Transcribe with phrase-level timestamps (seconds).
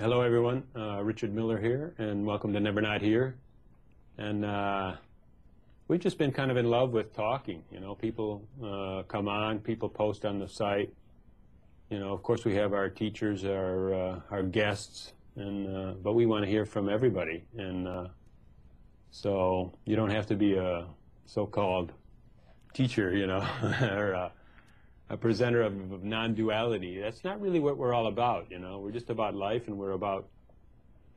[0.00, 0.62] Hello, everyone.
[0.76, 3.34] Uh, Richard Miller here, and welcome to Never Not Here.
[4.16, 4.94] And uh,
[5.88, 7.64] we've just been kind of in love with talking.
[7.72, 10.94] You know, people uh, come on, people post on the site.
[11.90, 16.12] You know, of course, we have our teachers, our uh, our guests, and uh, but
[16.12, 17.42] we want to hear from everybody.
[17.56, 18.06] And uh,
[19.10, 20.86] so you don't have to be a
[21.26, 21.90] so-called
[22.72, 23.44] teacher, you know,
[23.82, 24.30] or
[25.10, 27.00] a, presenter of, of non-duality.
[27.00, 28.78] That's not really what we're all about, you know.
[28.80, 30.28] We're just about life, and we're about,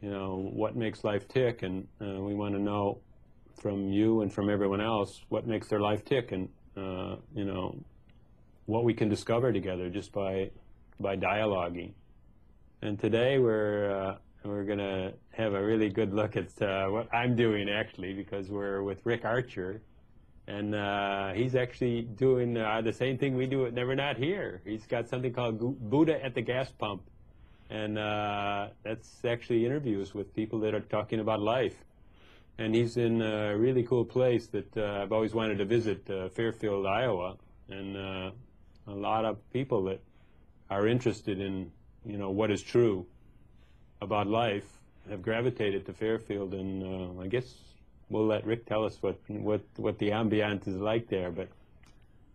[0.02, 3.00] you know, what makes life tick, and uh, we want to know
[3.62, 7.78] from you and from everyone else what makes their life tick, and uh, you know,
[8.66, 10.50] what we can discover together just by
[11.00, 11.92] by dialoguing.
[12.82, 17.36] And today we're uh, we're gonna have a really good look at uh, what I'm
[17.36, 19.82] doing actually because we're with Rick Archer
[20.52, 24.62] and uh, he's actually doing uh, the same thing we do at Never Not Here.
[24.66, 27.04] He's got something called Buddha at the Gas Pump,
[27.70, 31.76] and uh, that's actually interviews with people that are talking about life.
[32.58, 36.28] And he's in a really cool place that uh, I've always wanted to visit, uh,
[36.30, 37.38] Fairfield, Iowa,
[37.70, 38.32] and uh,
[38.88, 40.02] a lot of people that
[40.70, 41.72] are interested in,
[42.06, 43.06] you know, what is true
[44.02, 44.70] about life
[45.10, 47.71] have gravitated to Fairfield, and I guess
[48.12, 51.32] we'll let Rick tell us what what what the ambiance is like there.
[51.32, 51.48] But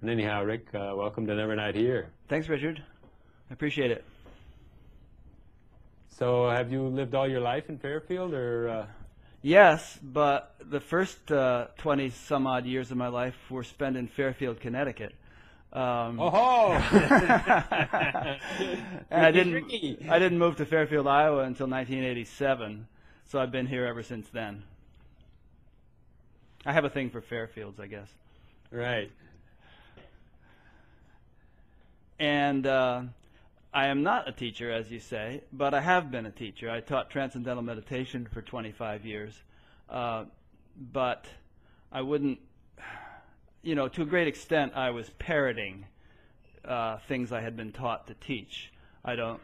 [0.01, 2.09] and anyhow, Rick, uh, welcome to Never Not Here.
[2.29, 2.83] Thanks, Richard.
[3.51, 4.05] I appreciate it.
[6.09, 8.69] So, have you lived all your life in Fairfield, or?
[8.69, 8.87] Uh...
[9.43, 14.09] Yes, but the first uh, twenty some odd years of my life were spent in
[14.09, 15.15] Fairfield, Connecticut.
[15.73, 16.73] Um, oh!
[19.11, 20.09] and I didn't.
[20.09, 22.89] I didn't move to Fairfield, Iowa until 1987,
[23.27, 24.63] so I've been here ever since then.
[26.67, 28.09] I have a thing for Fairfields, I guess.
[28.73, 29.13] Right.
[32.19, 33.03] And uh,
[33.73, 36.69] I am not a teacher, as you say, but I have been a teacher.
[36.69, 39.41] I taught transcendental meditation for 25 years.
[39.89, 40.25] Uh,
[40.93, 41.27] but
[41.93, 42.41] I wouldn't,
[43.63, 45.87] you know, to a great extent, I was parroting
[46.65, 48.73] uh, things I had been taught to teach.
[49.05, 49.41] I don't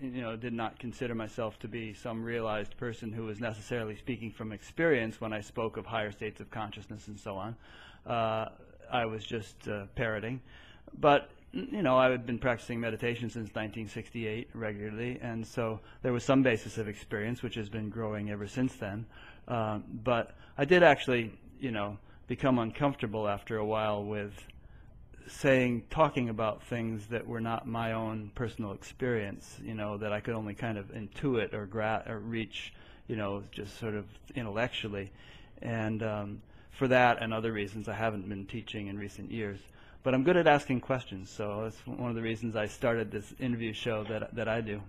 [0.00, 4.30] you know, did not consider myself to be some realized person who was necessarily speaking
[4.30, 7.56] from experience when I spoke of higher states of consciousness and so on.
[8.06, 8.48] Uh,
[8.90, 10.40] I was just uh, parroting.
[10.98, 16.24] But, you know, I had been practicing meditation since 1968 regularly, and so there was
[16.24, 19.06] some basis of experience, which has been growing ever since then.
[19.46, 24.32] Um, but I did actually, you know, become uncomfortable after a while with
[25.30, 30.20] saying, talking about things that were not my own personal experience, you know, that I
[30.20, 32.72] could only kind of intuit or, gra- or reach,
[33.06, 35.10] you know, just sort of intellectually.
[35.62, 39.58] And um, for that and other reasons, I haven't been teaching in recent years.
[40.02, 43.34] But I'm good at asking questions, so that's one of the reasons I started this
[43.38, 44.80] interview show that, that I do.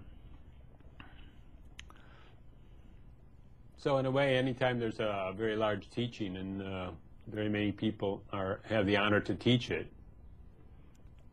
[3.78, 6.92] So in a way, anytime there's a very large teaching and uh,
[7.28, 9.88] very many people are have the honor to teach it,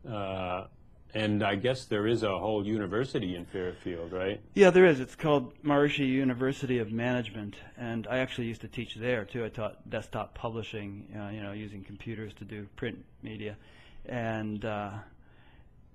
[0.07, 0.65] uh,
[1.13, 4.39] and I guess there is a whole university in Fairfield, right?
[4.53, 4.99] Yeah, there is.
[4.99, 9.43] It's called Maharishi University of Management, and I actually used to teach there too.
[9.43, 13.57] I taught desktop publishing, uh, you know, using computers to do print media,
[14.05, 14.91] and uh,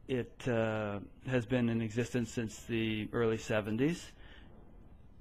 [0.09, 0.99] it uh,
[1.29, 4.07] has been in existence since the early 70s.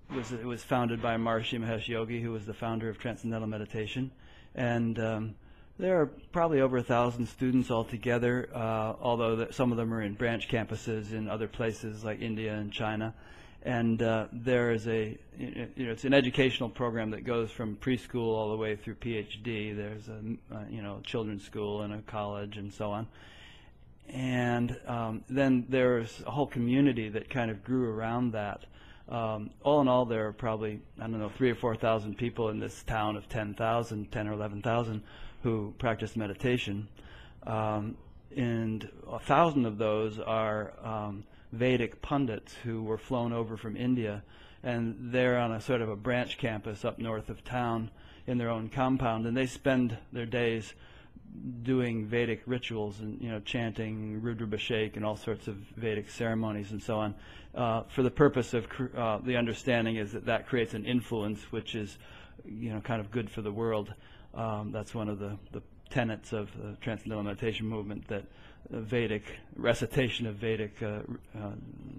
[0.10, 3.48] It was, it was founded by Maharishi Mahesh Yogi, who was the founder of Transcendental
[3.48, 4.12] Meditation,
[4.56, 5.36] and um,
[5.80, 10.02] there are probably over a thousand students altogether, uh, although the, some of them are
[10.02, 13.14] in branch campuses in other places like India and China.
[13.64, 18.28] And uh, there is a, you know, it's an educational program that goes from preschool
[18.28, 19.75] all the way through PhD.
[19.75, 20.20] There's a,
[20.54, 23.08] uh, you know, children's school and a college and so on.
[24.10, 28.66] And um, then there's a whole community that kind of grew around that.
[29.08, 32.60] Um, all in all, there are probably, I don't know, three or 4,000 people in
[32.60, 35.02] this town of 10,000, 10 or 11,000
[35.44, 36.88] who practice meditation,
[37.45, 37.95] um,
[38.36, 44.24] and a thousand of those are um, Vedic pundits who were flown over from India,
[44.63, 47.92] and they're on a sort of a branch campus up north of town
[48.25, 50.74] in their own compound, and they spend their days
[51.63, 56.81] doing Vedic rituals and you know chanting Rudrabhishek and all sorts of Vedic ceremonies and
[56.81, 57.16] so on,
[57.56, 61.75] uh, for the purpose of uh, the understanding is that that creates an influence which
[61.75, 61.98] is
[62.45, 63.94] you know kind of good for the world.
[64.33, 68.25] Um, that's one of the, the tenets of the Transcendental Meditation movement that
[68.69, 69.24] Vedic
[69.56, 71.01] recitation of Vedic uh,
[71.38, 71.51] uh,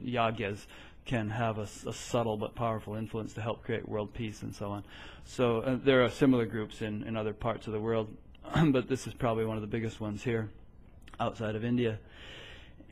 [0.04, 0.66] yagyas
[1.04, 4.70] can have a, a, subtle but powerful influence to help create world peace and so
[4.70, 4.84] on.
[5.24, 8.08] So uh, there are similar groups in, in other parts of the world,
[8.66, 10.48] but this is probably one of the biggest ones here
[11.20, 11.98] outside of India.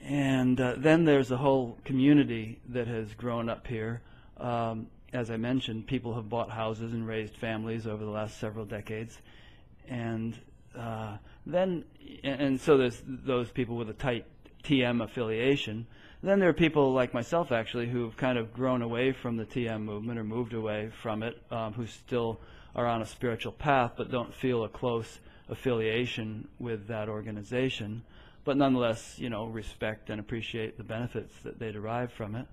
[0.02, 4.02] and uh, then there's a whole community that has grown up here.
[4.36, 8.64] Um, as I mentioned, people have bought houses and raised families over the last several
[8.64, 9.19] decades,
[9.88, 10.38] and
[10.76, 11.17] uh,
[11.47, 11.85] then
[12.25, 14.25] and so there's those people with a tight
[14.64, 15.87] TM affiliation.
[16.23, 19.82] Then there are people like myself, actually, who've kind of grown away from the TM
[19.82, 22.41] movement or moved away from it, um, who still
[22.75, 25.19] are on a spiritual path but don't feel a close
[25.49, 28.03] affiliation with that organization,
[28.44, 32.47] but nonetheless, you know, respect and appreciate the benefits that they derive from it.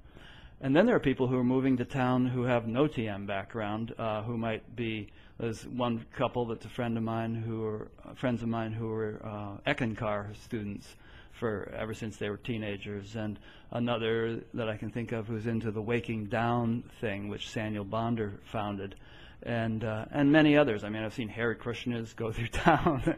[0.61, 3.93] And then there are people who are moving to town who have no TM background,
[3.97, 5.07] uh, who might be.
[5.39, 8.87] There's one couple that's a friend of mine who are uh, friends of mine who
[8.89, 10.95] were uh, Eckankar students
[11.31, 13.39] for ever since they were teenagers, and
[13.71, 18.41] another that I can think of who's into the Waking Down thing, which Saniel Bonder
[18.43, 18.95] founded,
[19.43, 20.83] and uh, and many others.
[20.83, 23.15] I mean, I've seen Hare Krishnas go through town,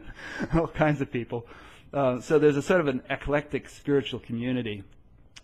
[0.54, 1.46] all kinds of people.
[1.92, 4.84] Uh, so there's a sort of an eclectic spiritual community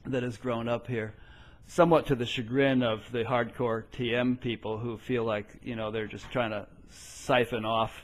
[0.06, 1.12] that has grown up here,
[1.68, 6.08] somewhat to the chagrin of the hardcore TM people who feel like you know they're
[6.08, 8.02] just trying to siphon off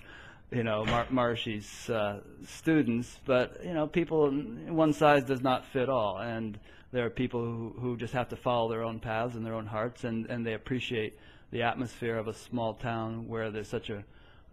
[0.55, 5.89] you know, Mar- Marshi's uh, students, but you know, people one size does not fit
[5.89, 6.59] all, and
[6.93, 9.67] there are people who, who just have to follow their own paths and their own
[9.67, 11.19] hearts, and, and they appreciate
[11.51, 14.05] the atmosphere of a small town where there's such a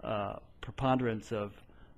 [0.03, 1.53] uh, preponderance of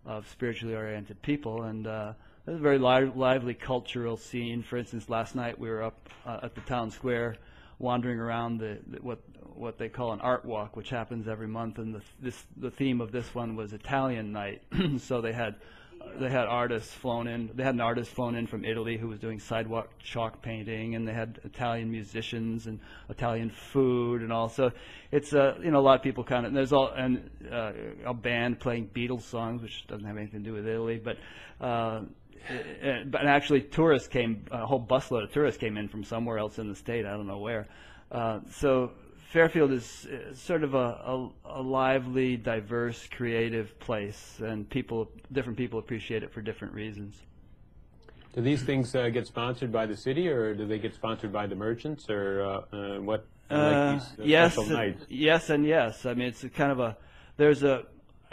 [0.05, 2.11] of spiritually oriented people, and uh,
[2.45, 4.63] there's a very li- lively cultural scene.
[4.63, 7.37] For instance, last night we were up uh, at the town square,
[7.79, 9.19] wandering around the, the what
[9.55, 11.77] what they call an art walk, which happens every month.
[11.77, 14.63] And the, this, the theme of this one was Italian night.
[14.99, 15.55] so they had
[16.19, 17.49] they had artists flown in.
[17.53, 21.07] They had an artist flown in from Italy who was doing sidewalk chalk painting, and
[21.07, 22.79] they had Italian musicians and
[23.09, 24.49] Italian food and all.
[24.49, 24.71] So
[25.11, 27.71] it's uh, you know a lot of people kind of there's all and uh,
[28.05, 31.17] a band playing Beatles songs, which doesn't have anything to do with Italy, but.
[31.61, 32.01] Uh,
[33.05, 34.45] but actually, tourists came.
[34.51, 37.05] A whole busload of tourists came in from somewhere else in the state.
[37.05, 37.67] I don't know where.
[38.11, 38.91] Uh, so
[39.33, 45.79] Fairfield is sort of a, a, a, lively, diverse, creative place, and people, different people
[45.79, 47.19] appreciate it for different reasons.
[48.35, 51.47] Do these things uh, get sponsored by the city, or do they get sponsored by
[51.47, 53.25] the merchants, or uh, uh what?
[53.49, 54.57] Like these, uh, yes,
[55.09, 56.05] yes, and yes.
[56.05, 56.97] I mean, it's kind of a.
[57.37, 57.85] There's a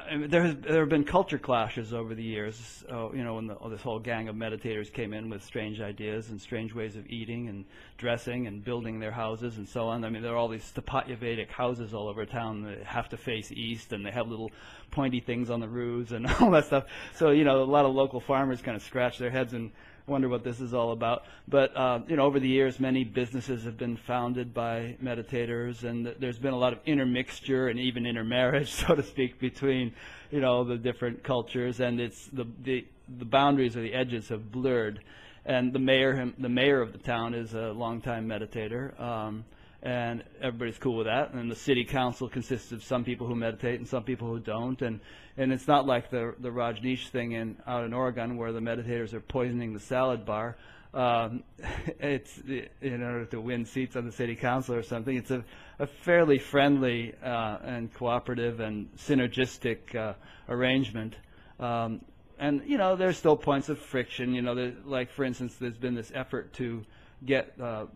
[0.09, 2.85] I mean, there has there have been culture clashes over the years.
[2.91, 6.31] Uh, you know, when the, this whole gang of meditators came in with strange ideas
[6.31, 7.65] and strange ways of eating and
[7.99, 10.05] dressing and building their houses and so on.
[10.05, 13.17] I mean, there are all these Sthapatya Vedic houses all over town that have to
[13.17, 14.51] face east, and they have little
[14.91, 16.85] pointy things on the roofs and all that stuff.
[17.15, 19.71] So you know, a lot of local farmers kind of scratch their heads and
[20.07, 21.25] wonder what this is all about.
[21.49, 26.15] But uh, you know, over the years, many businesses have been founded by meditators, and
[26.19, 29.93] there's been a lot of intermixture and even intermarriage, so to speak, between
[30.31, 32.87] you know the different cultures, and it's the the
[33.19, 35.01] the boundaries or the edges have blurred.
[35.45, 38.99] And the mayor, him, the mayor of the town, is a longtime meditator.
[39.01, 39.45] Um,
[39.83, 41.33] and everybody's cool with that.
[41.33, 44.81] And the city council consists of some people who meditate and some people who don't.
[44.83, 45.01] And
[45.41, 49.15] and it's not like the the Rajneesh thing in out in Oregon where the meditators
[49.15, 50.57] are poisoning the salad bar.
[50.93, 51.45] Um,
[51.99, 52.39] it's
[52.83, 55.17] in order to win seats on the city council or something.
[55.17, 55.43] It's a,
[55.79, 60.13] a fairly friendly uh, and cooperative and synergistic uh,
[60.51, 61.17] arrangement.
[61.59, 62.03] Um,
[62.39, 64.35] and you know, there's still points of friction.
[64.35, 66.85] You know, like for instance, there's been this effort to
[67.25, 67.87] get uh,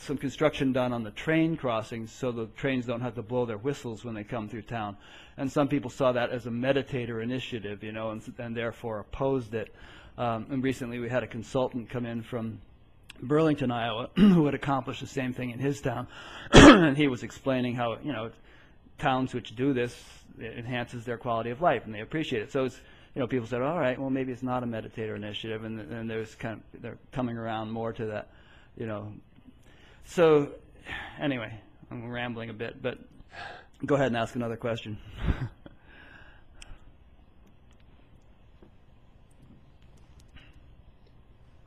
[0.00, 3.58] some construction done on the train crossings so the trains don't have to blow their
[3.58, 4.96] whistles when they come through town.
[5.40, 9.54] And some people saw that as a meditator initiative, you know, and, and therefore opposed
[9.54, 9.74] it.
[10.18, 12.60] Um, and recently we had a consultant come in from
[13.22, 16.08] Burlington, Iowa, who had accomplished the same thing in his town.
[16.52, 18.30] and he was explaining how, you know,
[18.98, 19.98] towns which do this
[20.38, 22.52] enhances their quality of life and they appreciate it.
[22.52, 22.78] So it's,
[23.14, 25.64] you know, people said, all right, well, maybe it's not a meditator initiative.
[25.64, 28.28] And, and there's kind of, they're coming around more to that,
[28.76, 29.10] you know,
[30.04, 30.50] so,
[31.20, 31.52] anyway,
[31.90, 32.98] I'm rambling a bit, but
[33.86, 34.98] go ahead and ask another question.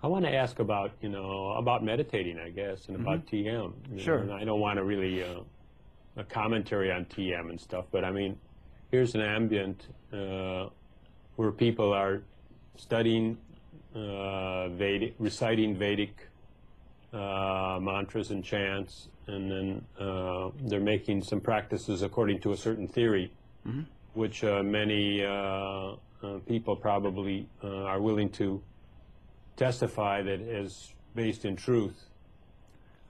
[0.04, 3.96] I want to ask about, you know, about meditating, I guess, and about mm-hmm.
[3.96, 4.04] TM.
[4.04, 4.24] Sure.
[4.26, 5.40] Know, I don't want to really uh,
[6.18, 8.38] a commentary on TM and stuff, but I mean,
[8.92, 10.68] here's an ambient uh,
[11.38, 12.22] where people are
[12.76, 13.38] studying
[13.96, 16.28] uh, Vedic, reciting Vedic
[17.14, 22.88] uh, mantras and chants, and then uh, they're making some practices according to a certain
[22.88, 23.32] theory,
[23.68, 23.82] mm-hmm.
[24.14, 28.62] which uh, many uh, uh, people probably uh, are willing to
[29.56, 32.10] testify that is based in truth.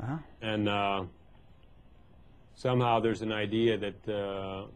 [0.02, 0.18] Uh-huh.
[0.42, 1.08] And
[2.56, 4.68] somehow there's an idea that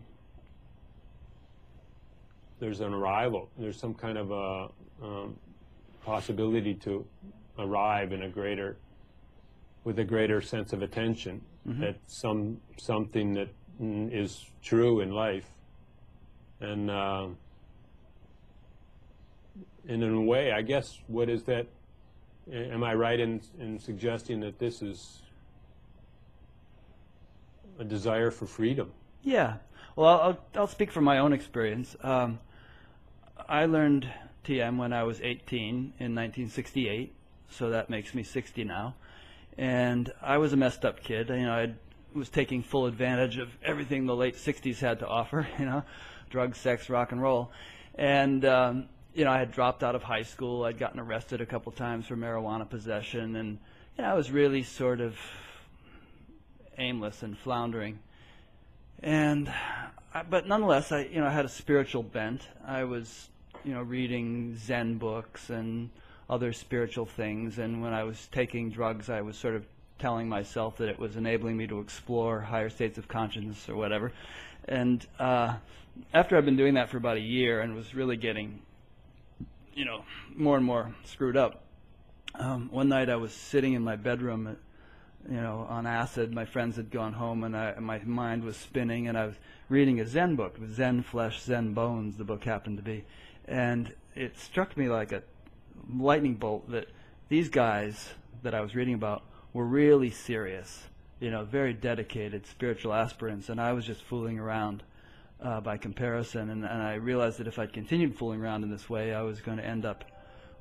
[2.60, 4.70] there's an arrival, there's some kind of a
[5.04, 5.36] um,
[6.04, 7.06] possibility to
[7.60, 8.78] arrive in a greater,
[9.88, 11.42] with a greater sense of attention
[11.82, 13.48] at some something that
[13.82, 15.46] mm, true in life,
[16.60, 17.28] and uh,
[19.88, 21.68] and in a way, I guess, what is that?
[22.52, 25.22] Am I right in in suggesting that this is
[27.80, 28.92] a desire for freedom?
[29.24, 29.56] Yeah.
[29.96, 31.96] Well, I'll, I'll, I'll speak from my own experience.
[32.04, 32.40] Um,
[33.48, 34.10] I learned
[34.44, 37.14] TM when I was 18 in 1968,
[37.50, 38.96] so that makes me 60 now.
[39.58, 41.30] And I was a messed up kid.
[41.30, 41.74] You know, I
[42.14, 45.84] was taking full advantage of everything the late 60s had to offer, you know,
[46.30, 47.52] drugs, sex, rock and roll.
[47.96, 50.64] And, um, you know, I had dropped out of high school.
[50.64, 53.36] I'd gotten arrested a couple times for marijuana possession.
[53.36, 53.58] And,
[53.98, 55.18] you know, I was really sort of
[56.78, 57.98] aimless and floundering.
[59.02, 59.52] And,
[60.14, 62.48] I, but nonetheless, I, you know, I had a spiritual bent.
[62.66, 63.30] I was,
[63.64, 65.90] you know, reading Zen books and
[66.30, 67.58] other spiritual things.
[67.58, 69.66] And when I was taking drugs, I was sort of
[70.00, 74.12] telling myself that it was enabling me to explore higher states of consciousness or whatever.
[74.68, 75.56] And uh,
[76.14, 78.62] after I've been doing that for about a year and was really getting,
[79.74, 80.04] you know,
[80.36, 81.64] more and more screwed up,
[82.36, 84.52] um, one night I was sitting in my bedroom, uh,
[85.32, 86.34] you know, on acid.
[86.34, 89.36] My friends had gone home, and, I, and my mind was spinning, and I was
[89.70, 92.18] reading a Zen book, Zen Flesh, Zen Bones.
[92.18, 93.04] The book happened to be,
[93.46, 95.24] and it struck me like a
[95.94, 96.88] lightning bolt that
[97.30, 98.10] these guys
[98.44, 100.84] that I was reading about were really serious,
[101.20, 104.84] you know, very dedicated spiritual aspirants, and I was just fooling around
[105.42, 106.50] uh, by comparison.
[106.50, 109.42] And, and I realized that if I'd continued fooling around in this way, I was
[109.42, 110.06] going to end up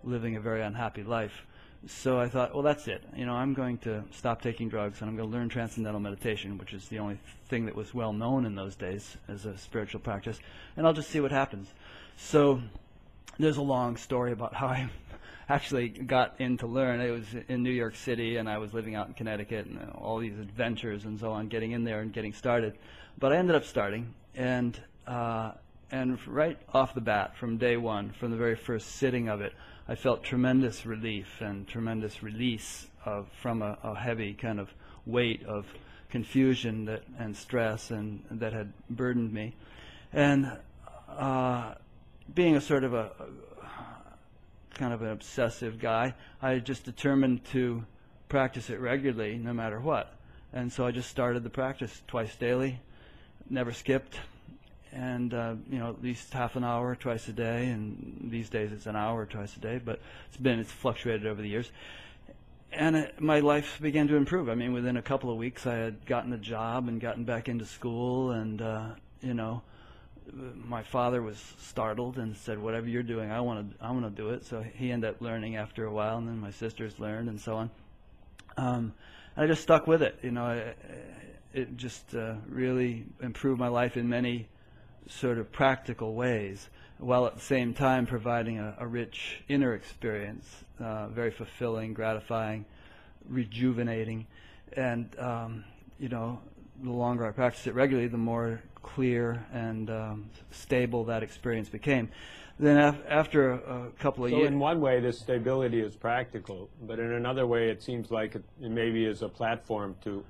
[0.04, 1.46] living a very unhappy life.
[1.86, 3.04] So I thought, well, that's it.
[3.14, 6.58] You know, I'm going to stop taking drugs and I'm going to learn transcendental meditation,
[6.58, 7.18] which is the only
[7.48, 10.38] thing that was well known in those days as a spiritual practice,
[10.76, 11.68] and I'll just see what happens.
[12.16, 12.60] So
[13.38, 14.88] there's a long story about how I
[15.48, 17.00] actually got in to learn.
[17.00, 20.18] It was in New York City, and I was living out in Connecticut, and all
[20.18, 22.76] these adventures and so on, getting in there and getting started.
[23.18, 25.52] But I ended up starting, and uh,
[25.90, 29.52] and right off the bat, from day one, from the very first sitting of it,
[29.88, 34.68] I felt tremendous relief and tremendous release of from a, a heavy kind of
[35.06, 35.66] weight of
[36.10, 39.54] confusion that and stress and that had burdened me,
[40.12, 40.58] and
[41.08, 41.74] uh,
[42.34, 43.12] being a sort of a,
[44.76, 47.84] kind of an obsessive guy, I just determined to
[48.28, 50.12] practice it regularly, no matter what.
[50.52, 52.80] And so I just started the practice twice daily,
[53.50, 54.18] never skipped,
[54.92, 57.66] and uh, you know at least half an hour twice a day.
[57.66, 61.42] And these days it's an hour twice a day, but it's been it's fluctuated over
[61.42, 61.70] the years.
[62.72, 64.48] And it, my life began to improve.
[64.48, 67.48] I mean, within a couple of weeks, I had gotten a job and gotten back
[67.48, 68.86] into school, and uh,
[69.20, 69.62] you know
[70.32, 74.10] my father was startled and said, "Whatever you're doing, I want to, I want to
[74.10, 77.28] do it." So he ended up learning after a while, and then my sisters learned,
[77.28, 77.70] and so on.
[78.56, 78.94] Um,
[79.34, 80.18] and I just stuck with it.
[80.22, 80.78] You know, it,
[81.52, 84.48] it just uh, really improved my life in many
[85.08, 86.68] sort of practical ways,
[86.98, 92.64] while at the same time providing a, a rich inner experience, uh, very fulfilling, gratifying,
[93.28, 94.26] rejuvenating,
[94.72, 95.64] and um,
[95.98, 96.40] you know,
[96.82, 102.08] the longer I practiced it regularly, the more clear and um, stable that experience became.
[102.58, 104.38] Then af- after a, a couple of years.
[104.38, 108.10] So years, in one way, this stability is practical, but in another way, it seems
[108.10, 110.24] like it, it maybe is a platform to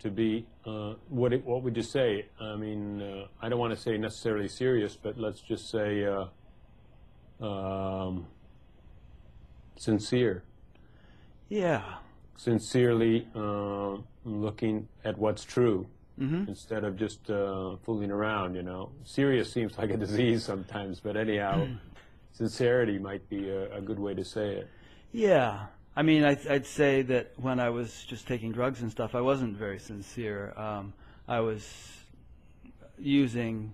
[0.00, 2.26] to be uh, what it, what would you say?
[2.40, 7.44] I mean, uh, I don't want to say necessarily serious, but let's just say uh,
[7.44, 8.26] um,
[9.76, 10.42] sincere,
[11.50, 11.96] yeah,
[12.36, 15.86] sincerely uh, looking at what's true
[16.20, 18.54] hmm instead of just uh, fooling around.
[18.54, 21.66] You know, serious seems like a disease sometimes, but anyhow,
[22.32, 24.68] sincerity might be a, a good way to say it.
[25.12, 25.66] yeah.
[25.96, 29.20] I mean, I, I'd say that when I was just taking drugs and stuff, I
[29.20, 30.54] wasn't very sincere.
[30.56, 30.92] Um,
[31.26, 31.68] I was
[32.96, 33.72] using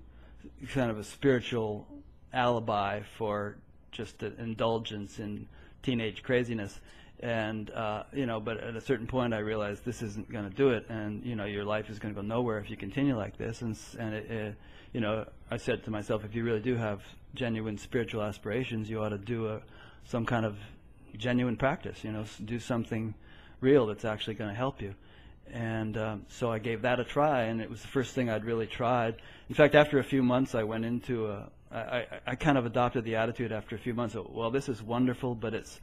[0.72, 1.86] kind of a spiritual
[2.32, 3.56] alibi for
[3.92, 5.46] just an indulgence in
[5.82, 6.80] teenage craziness.
[7.20, 10.54] And, uh, you know, but at a certain point I realized this isn't going to
[10.54, 10.87] do it.
[10.88, 13.62] And, you know, your life is going to go nowhere if you continue like this.
[13.62, 14.54] And, and it, it,
[14.92, 17.02] you know, I said to myself, if you really do have
[17.35, 19.61] genuine spiritual aspirations, you ought to do a,
[20.04, 20.56] some kind of
[21.16, 23.14] genuine practice, you know, do something
[23.61, 24.94] real that's actually going to help you.
[25.52, 28.44] And um, so I gave that a try, and it was the first thing I'd
[28.44, 29.16] really tried.
[29.49, 31.49] In fact, after a few months, I went into a.
[31.70, 34.14] I, I, I kind of adopted the attitude after a few months.
[34.14, 35.80] Of, well, this is wonderful, but it's,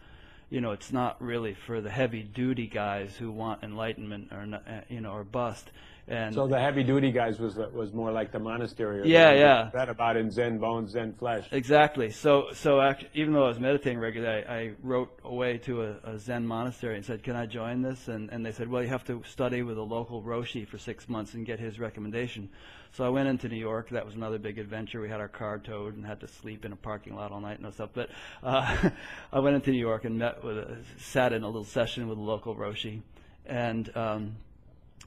[0.53, 4.48] you know, it's not really for the heavy duty guys who want enlightenment or
[4.88, 5.72] you know or bust.
[6.07, 9.00] And So the heavy duty guys was was more like the monastery.
[9.00, 9.69] or Yeah, the- yeah.
[9.74, 11.45] Read about in Zen bones, Zen flesh.
[11.51, 12.10] Exactly.
[12.12, 15.95] So, so act even though I was meditating regularly, I, I wrote away to a,
[16.03, 18.89] a Zen monastery and said, "Can I join this?" And, and they said, "Well, you
[18.89, 22.50] have to study with a local roshi for six months and get his recommendation."
[22.91, 23.89] So I went into New York.
[23.89, 25.00] That was another big adventure.
[25.01, 27.60] We had our car towed and had to sleep in a parking lot all night
[27.60, 27.89] and stuff.
[27.93, 28.10] But
[28.43, 28.89] uh,
[29.31, 32.17] I went into New York and met with, a, sat in a little session with
[32.17, 33.01] a local roshi,
[33.45, 34.36] and um,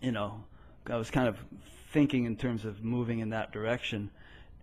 [0.00, 0.42] you know,
[0.90, 1.38] I was kind of
[1.90, 4.10] thinking in terms of moving in that direction.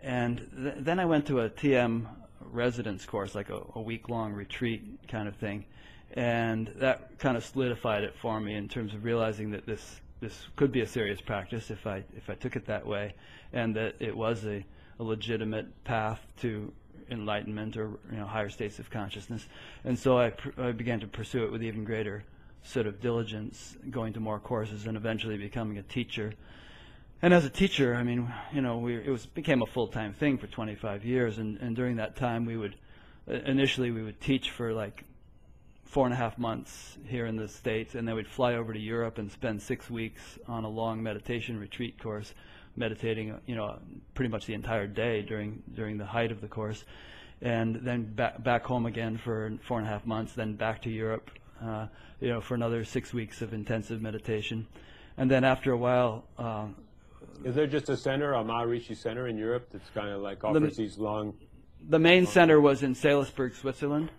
[0.02, 2.06] And th- then I went to a TM
[2.52, 5.66] residence course, like a, a week long retreat kind of thing.
[6.14, 10.48] And that kind of solidified it for me in terms of realizing that this, this
[10.56, 13.16] could be a serious practice if I, if I took it that way,
[13.52, 14.64] and that it was a,
[15.00, 16.72] a legitimate path to
[17.10, 19.48] enlightenment or you know higher states of consciousness.
[19.84, 22.24] And so I, pr- I began to pursue it with even greater
[22.64, 26.34] sort of diligence, going to more courses and eventually becoming a teacher.
[27.22, 30.14] And as a teacher, I mean, you know, we, it was became a full time
[30.14, 32.76] thing for 25 years, and, and during that time, we would
[33.30, 35.06] uh, initially we would teach for like
[35.86, 38.80] four and a half months here in the states, and then we'd fly over to
[38.80, 42.34] Europe and spend six weeks on a long meditation retreat course,
[42.76, 43.78] meditating, you know,
[44.16, 46.84] pretty much the entire day during during the height of the course,
[47.42, 50.90] and then back back home again for four and a half months, then back to
[50.90, 51.30] Europe,
[51.64, 51.88] uh,
[52.20, 54.68] you know, for another six weeks of intensive meditation,
[55.18, 56.26] and then after a while.
[56.38, 56.68] Uh,
[57.44, 60.78] Is there just a center, a Maharishi center in Europe that's kind of like offers
[60.78, 61.34] these long?
[61.90, 64.10] the main center was in Seelisberg, Switzerland,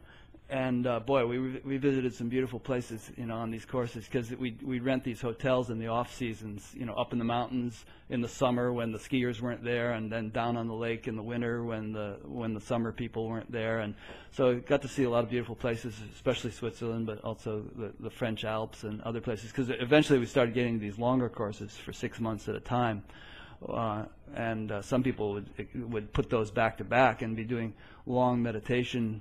[0.55, 4.31] and uh, boy, we we visited some beautiful places, you know, on these courses because
[4.31, 7.85] we we rent these hotels in the off seasons, you know, up in the mountains
[8.09, 11.17] in the summer when the skiers weren't there, and then down on the lake in
[11.17, 13.97] the winter when the when the summer people weren't there, and
[14.31, 18.11] so got to see a lot of beautiful places, especially Switzerland, but also the the
[18.11, 22.21] French Alps and other places because eventually we started getting these longer courses for six
[22.21, 23.03] months at a time.
[23.69, 24.05] Uh,
[24.37, 25.49] and uh, some people would
[25.91, 27.73] would put those back to back and be doing
[28.07, 29.21] long meditation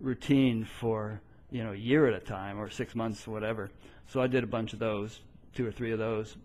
[0.00, 3.70] routine for you know a year at a time or six months, whatever.
[4.08, 5.20] So I did a bunch of those,
[5.54, 6.36] two or three of those.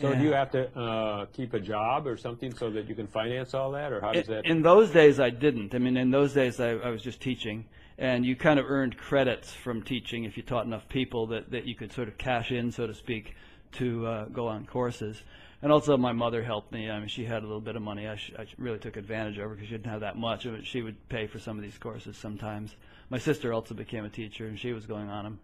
[0.00, 3.08] So do you have to uh, keep a job or something so that you can
[3.08, 4.46] finance all that, or how does that?
[4.46, 5.74] in those days, I didn't.
[5.74, 7.64] I mean, in those days, I, I was just teaching,
[7.98, 11.64] and you kind of earned credits from teaching if you taught enough people that that
[11.64, 13.34] you could sort of cash in, so to speak,
[13.72, 15.22] to uh, go on courses.
[15.60, 16.88] And also, my mother helped me.
[16.88, 18.06] I mean, she had a little bit of money.
[18.06, 20.46] I, sh- I really took advantage of her because she didn't have that much.
[20.62, 22.76] She would pay for some of these courses sometimes.
[23.10, 25.40] My sister also became a teacher, and she was going on them.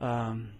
[0.00, 0.52] Um,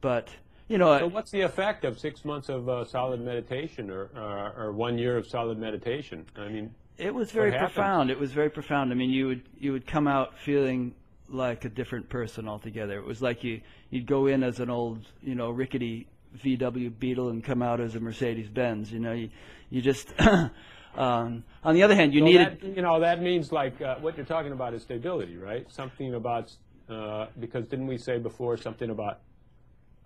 [0.00, 0.30] but
[0.68, 4.58] you know, so what's the effect of six months of uh, solid meditation, or, uh,
[4.60, 6.24] or one year of solid meditation?
[6.36, 8.10] I mean, It was very profound.
[8.10, 8.92] It was very profound.
[8.92, 10.94] I mean, you would you would come out feeling
[11.28, 12.98] like a different person altogether.
[12.98, 13.60] It was like you
[13.90, 16.06] you'd go in as an old you know rickety
[16.38, 18.92] VW Beetle and come out as a Mercedes Benz.
[18.92, 19.30] You know, you
[19.70, 20.12] you just.
[20.96, 22.60] um, on the other hand, you so needed.
[22.60, 25.70] that, you know that means like uh, what you're talking about is stability, right?
[25.70, 26.52] Something about
[26.88, 29.20] uh, because didn't we say before something about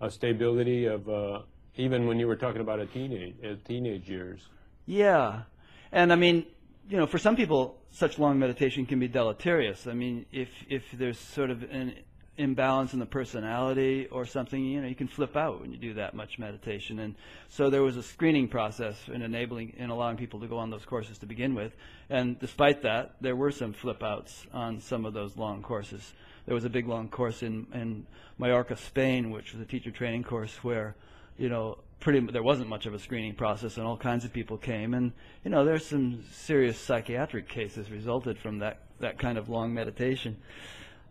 [0.01, 1.39] a stability of uh,
[1.75, 4.47] even when you were talking about a teenage uh, teenage years.
[4.85, 5.43] Yeah,
[5.91, 6.45] and I mean,
[6.89, 9.87] you know, for some people, such long meditation can be deleterious.
[9.87, 11.95] I mean, if if there's sort of an
[12.37, 15.93] imbalance in the personality or something, you know, you can flip out when you do
[15.93, 16.99] that much meditation.
[16.99, 17.15] And
[17.49, 20.85] so there was a screening process in enabling in allowing people to go on those
[20.85, 21.73] courses to begin with.
[22.09, 26.13] And despite that, there were some flip outs on some of those long courses.
[26.45, 28.05] There was a big long course in in
[28.37, 30.95] Mallorca, Spain, which was a teacher training course where,
[31.37, 34.57] you know, pretty there wasn't much of a screening process and all kinds of people
[34.57, 35.11] came and
[35.43, 40.37] you know there's some serious psychiatric cases resulted from that that kind of long meditation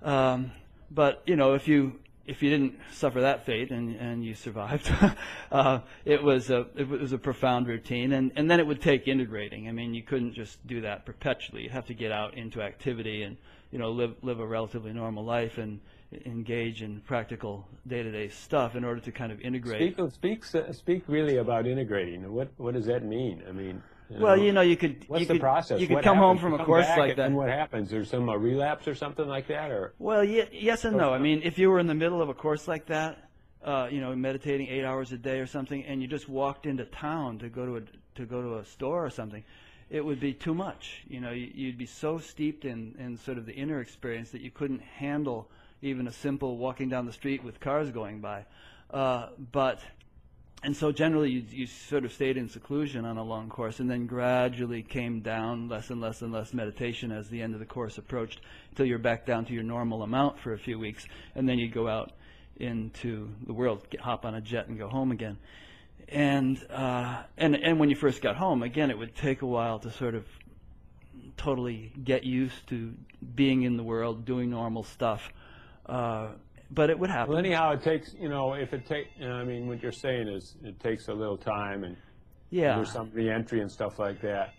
[0.02, 0.52] um,
[0.94, 4.90] but you know if you if you didn't suffer that fate and and you survived
[5.52, 9.08] uh, it was a it was a profound routine and and then it would take
[9.08, 12.62] integrating i mean you couldn't just do that perpetually you have to get out into
[12.62, 13.36] activity and
[13.70, 15.80] you know live live a relatively normal life and
[16.26, 21.38] engage in practical day-to-day stuff in order to kind of integrate Speak speak speak really
[21.38, 22.32] about integrating.
[22.32, 23.42] What what does that mean?
[23.48, 23.82] I mean.
[24.10, 25.04] You Well, know, you know, you could.
[25.08, 25.80] What's you the could, process?
[25.80, 27.26] You could What come home from You a course like and that.
[27.26, 27.90] And what happens?
[27.90, 31.14] There's some uh, relapse or something like that, or Well, ye- yes and no.
[31.14, 33.30] I mean, if you were in the middle of a course like that,
[33.64, 36.84] uh, you know, meditating eight hours a day or something, and you just walked into
[36.84, 37.80] town to go to a
[38.16, 39.42] to go to a store or something,
[39.90, 41.02] it would be too much.
[41.08, 44.42] You know, you- you'd be so steeped in in sort of the inner experience that
[44.42, 45.48] you couldn't handle
[45.80, 48.44] even a simple walking down the street with cars going by.
[48.90, 49.80] Uh, but
[50.64, 53.90] and so generally you, you sort of stayed in seclusion on a long course and
[53.90, 57.66] then gradually came down less and less and less meditation as the end of the
[57.66, 61.48] course approached until you're back down to your normal amount for a few weeks and
[61.48, 62.12] then you go out
[62.56, 65.36] into the world get, hop on a jet and go home again
[66.08, 69.78] and uh, and and when you first got home, again, it would take a while
[69.80, 70.24] to sort of
[71.36, 72.94] totally get used to
[73.34, 75.32] being in the world, doing normal stuff.
[75.86, 76.28] Uh,
[76.74, 77.30] but it would happen.
[77.30, 79.08] Well, anyhow, it takes you know if it take.
[79.18, 81.96] You know, I mean, what you're saying is it takes a little time and
[82.50, 84.54] yeah, there's some reentry and stuff like that.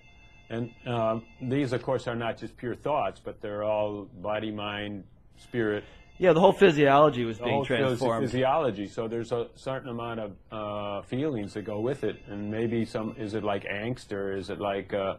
[0.49, 5.03] And um, these, of course, are not just pure thoughts, but they're all body, mind,
[5.37, 5.83] spirit.
[6.17, 8.25] Yeah, the whole physiology was the being whole transformed.
[8.25, 8.87] Physiology.
[8.87, 13.15] So there's a certain amount of uh, feelings that go with it, and maybe some.
[13.17, 14.93] Is it like angst, or is it like?
[14.93, 15.15] Uh,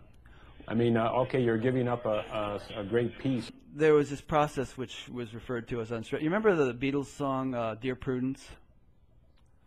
[0.68, 3.50] I mean, uh, okay, you're giving up a, a, a, great piece.
[3.76, 6.22] There was this process which was referred to as unstressed.
[6.22, 8.42] You remember the Beatles song uh, "Dear Prudence"?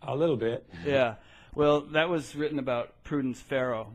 [0.02, 0.68] A little bit.
[0.84, 1.16] Yeah.
[1.54, 3.94] Well, that was written about Prudence Farrow,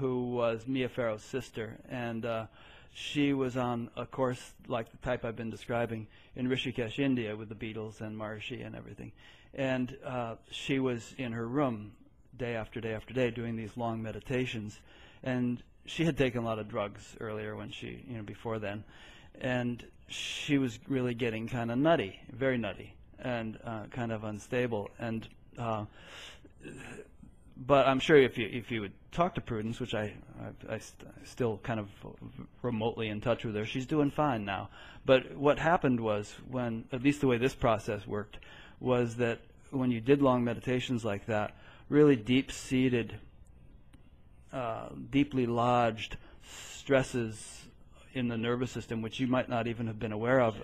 [0.00, 2.46] who was Mia Farrow's sister, and uh,
[2.92, 7.48] she was on a course like the type I've been describing in Rishikesh, India, with
[7.48, 9.12] the Beatles and Maharishi and everything.
[9.54, 11.92] And uh, she was in her room
[12.36, 14.80] day after day after day doing these long meditations,
[15.22, 18.82] and she had taken a lot of drugs earlier when she, you know, before then,
[19.40, 24.90] and she was really getting kind of nutty, very nutty, and uh, kind of unstable,
[24.98, 25.28] and.
[25.58, 25.84] Uh,
[27.56, 30.14] but I'm sure if you if you would talk to Prudence, which I
[30.68, 31.88] I, I st- still kind of
[32.62, 34.70] remotely in touch with her, she's doing fine now.
[35.04, 38.38] But what happened was when at least the way this process worked
[38.80, 39.40] was that
[39.70, 41.56] when you did long meditations like that,
[41.88, 43.14] really deep-seated,
[44.52, 47.61] uh, deeply lodged stresses
[48.14, 50.56] in the nervous system, which you might not even have been aware of,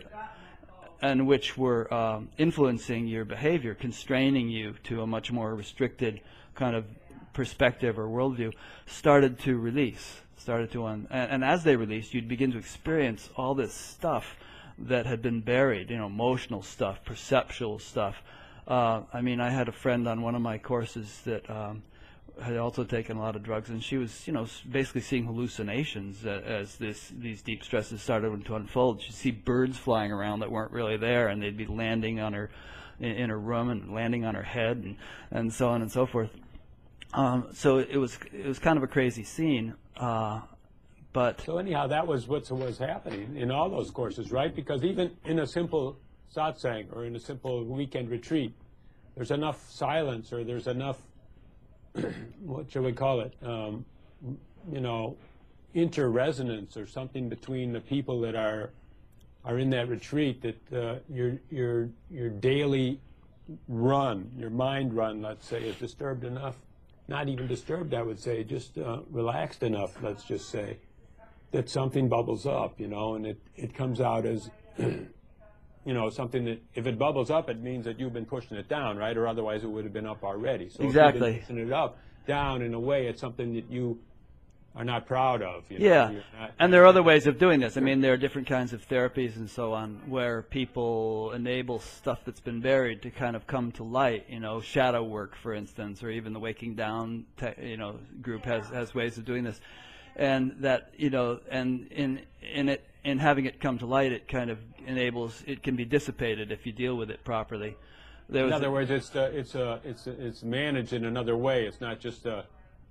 [1.01, 6.21] and which were um, influencing your behavior, constraining you to a much more restricted
[6.55, 6.85] kind of
[7.33, 8.53] perspective or worldview
[8.87, 13.31] started to release, started to un- and, and as they released, you'd begin to experience
[13.37, 14.37] all this stuff
[14.77, 18.17] that had been buried, you know, emotional stuff, perceptual stuff.
[18.67, 21.83] Uh, I mean, I had a friend on one of my courses that um,
[22.41, 26.25] had also taken a lot of drugs, and she was, you know, basically seeing hallucinations
[26.25, 29.03] uh, as this these deep stresses started to unfold.
[29.03, 32.51] She'd see birds flying around that weren't really there, and they'd be landing on her
[33.01, 34.97] in, in her room and landing on her head, and
[35.31, 36.31] and so on and so forth.
[37.15, 39.75] Um, so it was it was kind of a crazy scene.
[39.97, 40.41] Uh,
[41.13, 44.55] but so anyhow, that was what was happening in all those courses, right?
[44.55, 45.99] Because even in a simple
[46.35, 48.53] satsang or in a simple weekend retreat,
[49.17, 50.99] there's enough silence or there's enough
[52.41, 53.35] what shall we call it?
[53.43, 53.85] Um,
[54.71, 55.17] you know,
[55.75, 58.71] interresonance or something between the people that are
[59.45, 63.01] are in that retreat that uh, your your your daily
[63.69, 66.57] run, your mind run, let's say, is disturbed enough
[67.09, 70.77] not even disturbed, I would say, just uh, relaxed enough, let's just say,
[71.53, 74.51] that something bubbles up, you know, and it, it comes out as,
[75.85, 78.69] you know, something that, if it bubbles up, it means that you've been pushing it
[78.69, 79.17] down, right?
[79.17, 80.69] Or otherwise it would have been up already.
[80.69, 81.37] So exactly.
[81.37, 83.99] if pushing it up, down, in a way, it's something that you
[84.77, 85.65] are not proud of.
[85.71, 85.85] You know?
[85.85, 87.77] Yeah, not, and there are other ways of doing this.
[87.77, 92.21] I mean, there are different kinds of therapies and so on where people enable stuff
[92.25, 94.27] that's been buried to kind of come to light.
[94.29, 97.27] You know, shadow work, for instance, or even the Waking Down,
[97.61, 99.61] you know, group has has ways of doing this,
[100.15, 104.29] and that you know, and in in it in having it come to light, it
[104.29, 107.77] kind of enables it can be dissipated if you deal with it properly.
[108.33, 111.67] in other words, it's uh, it's uh, it's it's managed in another way.
[111.67, 112.45] It's not just a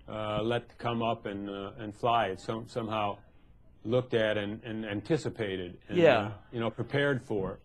[0.09, 2.27] uh, let come up and uh, and fly.
[2.27, 3.17] It's some, somehow
[3.87, 5.77] looked at and, and anticipated.
[5.89, 6.17] And, yeah.
[6.17, 7.59] Uh, you know, prepared for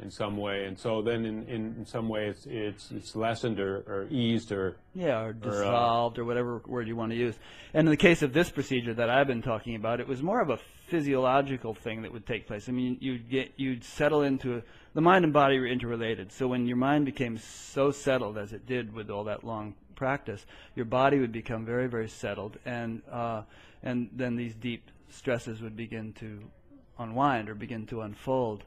[0.00, 0.64] in some way.
[0.64, 4.76] And so then in, in some way it's, it's, it's lessened or, or eased or.
[4.94, 7.34] Yeah, or uh, dissolved or, or, whatever word you want to use.
[7.72, 10.40] And in the case of this procedure that I've been talking about, it was more
[10.40, 12.68] of a physiological thing that would take place.
[12.68, 14.62] I mean, you'd get, you'd settle into, a,
[14.94, 16.32] the mind and body were interrelated.
[16.32, 20.46] So when your mind became so settled as it did with all that long practice,
[20.74, 23.42] your body would become very, very settled, and uh,
[23.82, 26.40] and then these deep stresses would begin to
[26.98, 28.62] unwind or begin to unfold,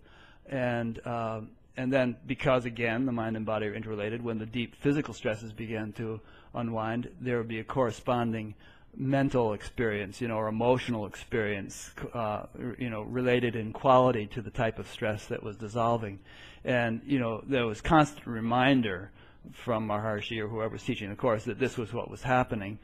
[0.49, 1.41] and uh,
[1.77, 5.53] and then because again the mind and body are interrelated, when the deep physical stresses
[5.53, 6.19] began to
[6.53, 8.55] unwind, there would be a corresponding
[8.95, 12.43] mental experience, you know, or emotional experience, uh,
[12.78, 16.19] you know, related in quality to the type of stress that was dissolving,
[16.63, 19.12] and you know there was constant reminder
[19.52, 22.80] from Maharishi or whoever was teaching the course that this was what was happening.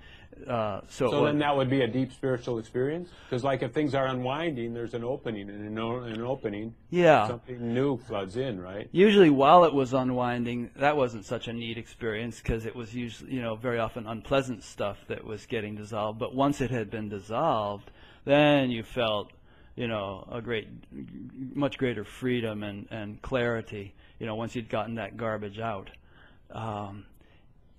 [0.48, 3.10] Uh, so, so then that would be a deep spiritual experience?
[3.28, 7.28] Because like if things are unwinding there's an opening and in an opening yeah.
[7.28, 8.90] something new floods in right?
[8.92, 13.34] Usually while it was unwinding that wasn't such a neat experience because it was usually
[13.34, 16.20] you know very often unpleasant stuff that was getting dissolved.
[16.20, 17.90] But once it had been dissolved
[18.26, 19.32] then you felt
[19.76, 20.68] you know a great
[21.54, 25.90] much greater freedom and and clarity you know once you'd gotten that garbage out.
[26.52, 27.06] Um,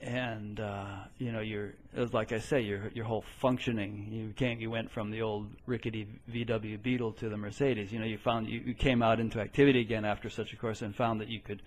[0.01, 0.87] and uh,
[1.19, 4.09] you know, your it was like I say, your your whole functioning.
[4.11, 7.93] You came, you went from the old rickety VW Beetle to the Mercedes.
[7.93, 10.83] You know, you found you, you came out into activity again after such a course
[10.83, 11.63] and found that you could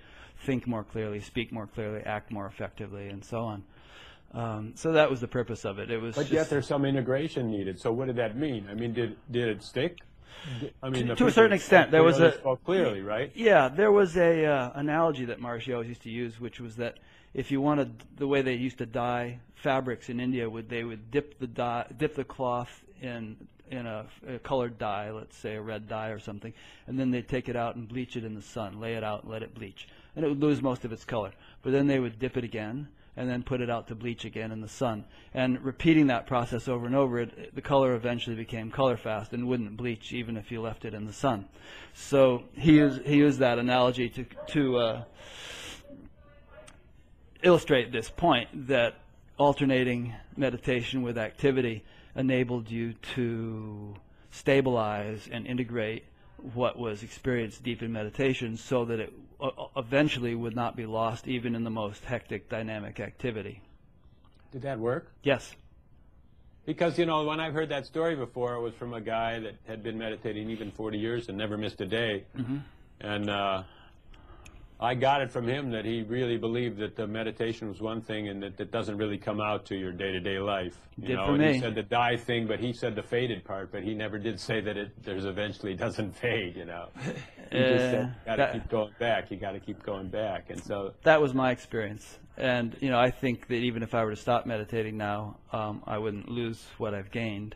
[0.45, 3.63] think more clearly, speak more clearly, act more effectively, and so on.
[4.31, 5.89] Um, so that was the purpose of it.
[5.89, 6.15] It was.
[6.15, 7.79] But yet there's some integration needed.
[7.79, 8.67] So what did that mean?
[8.69, 9.97] I mean, did did it stick?
[10.81, 12.31] I mean, To- to a certain extent, there was a-
[12.63, 13.31] clearly, right?
[13.35, 16.97] Yeah, there was a uh, analogy that Maharishi always used to use, which was that
[17.33, 21.11] if you wanted the way they used to dye fabrics in India, would they would
[21.11, 23.35] dip the dye, dip the cloth in
[23.69, 26.53] in a, a colored dye, let's say a red dye or something,
[26.87, 29.23] and then they'd take it out and bleach it in the sun, lay it out,
[29.23, 31.31] and let it bleach, and it would lose most of its color.
[31.61, 32.87] But then they would dip it again,
[33.19, 35.03] and then put it out to bleach again in the sun.
[35.33, 39.45] And repeating that process over and over, it, the color eventually became color fast and
[39.45, 41.49] wouldn't bleach even if you left it in the sun.
[41.93, 45.03] So he used, he used that analogy to, to uh,
[47.43, 48.95] illustrate this point that
[49.38, 51.84] alternating meditation with activity
[52.15, 53.95] enabled you to
[54.32, 56.04] stabilize and integrate
[56.54, 61.28] what was experienced deep in meditation so that it uh, eventually would not be lost
[61.28, 63.62] even in the most hectic dynamic activity.
[64.52, 65.12] Did that work?
[65.23, 65.54] Yes.
[66.65, 69.56] Because you know, when I've heard that story before, it was from a guy that
[69.67, 72.58] had been meditating even 40 years and never missed a day, Mm-hmm.
[73.02, 73.63] and uh,
[74.81, 78.29] I got it from him that he really believed that the meditation was one thing
[78.29, 80.77] and that it doesn't really come out to your day-to-day life.
[80.97, 81.53] You Did know, for and me.
[81.55, 84.39] he said the dye thing, but he said the faded part, but he never did
[84.39, 86.55] say that it there's eventually doesn't fade.
[86.55, 86.87] You know,
[87.51, 89.31] he just Uh, said you got to keep going back.
[89.31, 92.17] You got to keep going back, and so That was my experience.
[92.37, 95.83] And, you know, I think that even if I were to stop meditating now, um,
[95.85, 97.53] I wouldn't lose what I've gained.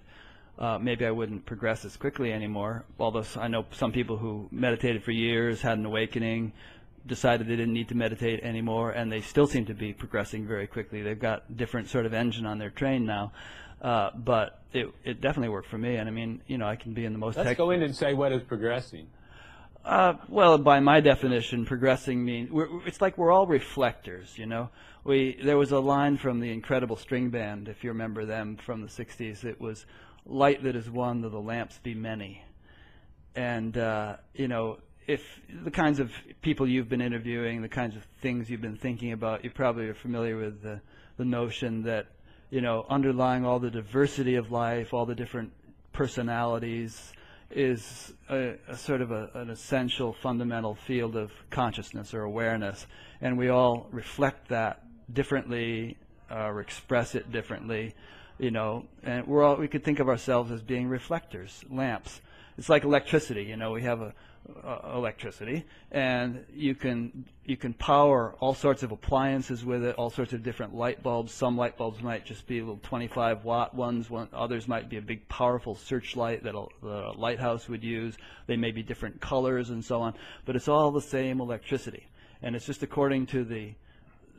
[0.60, 2.84] Uh, maybe I wouldn't progress as quickly anymore.
[3.00, 6.52] Although I know some people who meditated for years, had an awakening,
[7.06, 10.68] decided they didn't need to meditate anymore, and they still seem to be progressing very
[10.68, 11.02] quickly.
[11.02, 13.32] They've got different sort of engine on their train now.
[13.82, 15.98] Uh, but it, it definitely worked for me.
[15.98, 17.94] And I mean, you know, I can be in the most let's go in and
[17.94, 19.08] say what is progressing.
[19.84, 22.50] uh, well, by my definition, progressing means
[22.86, 24.38] it's like we're all reflectors.
[24.38, 24.70] You know,
[25.04, 28.82] we there was a line from the Incredible String Band, if you remember them from
[28.82, 29.44] the '60s.
[29.44, 29.86] It was
[30.26, 32.42] "Light that is one, though the lamps be many,"
[33.36, 36.12] and uh, you know, if the kinds of
[36.42, 39.94] people you've been interviewing, the kinds of things you've been thinking about, you probably are
[39.94, 40.82] familiar with the
[41.18, 42.08] the notion that
[42.54, 45.52] you know, underlying all the diversity of life, all the different
[45.92, 47.12] personalities,
[47.50, 52.86] is a, a sort of a, an essential fundamental field of consciousness or awareness,
[53.22, 55.98] and we all reflect that differently
[56.30, 57.96] uh, or express it differently,
[58.38, 58.86] you know.
[59.02, 62.22] And we're all we could think of ourselves as being reflectors, lamps.
[62.60, 63.72] It's like electricity, you know.
[63.72, 64.14] We have a,
[64.64, 70.10] a electricity, and you can you can power all sorts of appliances with it, all
[70.10, 71.34] sorts of different light bulbs.
[71.34, 74.10] Some light bulbs might just be little 25 watt ones.
[74.10, 78.18] One, others might be a big, powerful searchlight that a, that lighthouse would use.
[78.48, 80.14] They may be different colors and so on,
[80.46, 82.08] but it's all the same electricity,
[82.42, 83.74] and it's just according to the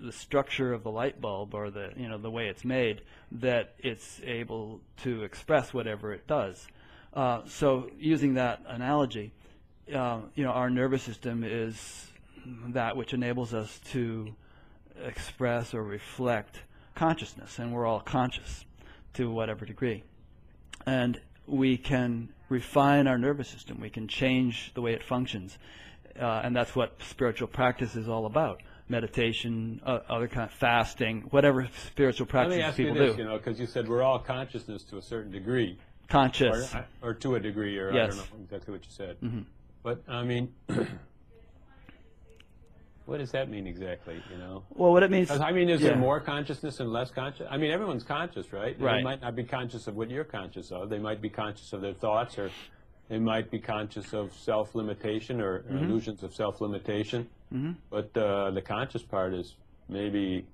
[0.01, 3.01] the structure of the light bulb or the you know the way it's made
[3.33, 6.67] that it's able to express whatever it does.
[7.15, 9.33] Uh, so using that analogy,
[9.93, 12.07] uh, you know our nervous system is
[12.69, 14.35] that which enables us to
[15.03, 16.61] express or reflect
[16.95, 18.65] consciousness, and we're all conscious
[19.15, 20.03] to whatever degree.
[20.87, 23.81] And we can refine our nervous system.
[23.81, 25.59] We can change the way it functions,
[26.21, 28.63] uh, and that's what spiritual practice is all about.
[28.87, 33.23] Meditation, uh, other kind of fasting, whatever spiritual practices me ask you people this, do.
[33.23, 36.75] you know, because you said we're all consciousness to a certain degree, or, Conscious.
[37.01, 39.17] or to a degree, or I don't know exactly what you said.
[39.23, 39.45] Mhm.
[39.85, 40.49] But I mean,
[43.07, 44.21] what does that mean exactly?
[44.33, 45.31] You know, Well, what it means.
[45.31, 45.89] I mean, is yeah.
[45.91, 47.47] there more consciousness and less conscious?
[47.51, 48.75] I mean, everyone's conscious, right?
[48.81, 48.97] Right.
[48.97, 50.89] They might not be conscious of what you're conscious of.
[50.89, 52.51] They might be conscious of their thoughts, or
[53.11, 55.85] they might be conscious of self-limitation or, or Mm-hmm.
[55.85, 57.29] illusions of self-limitation.
[57.53, 57.73] Mm-hmm.
[57.91, 59.55] But uh, the conscious part is
[59.91, 60.47] maybe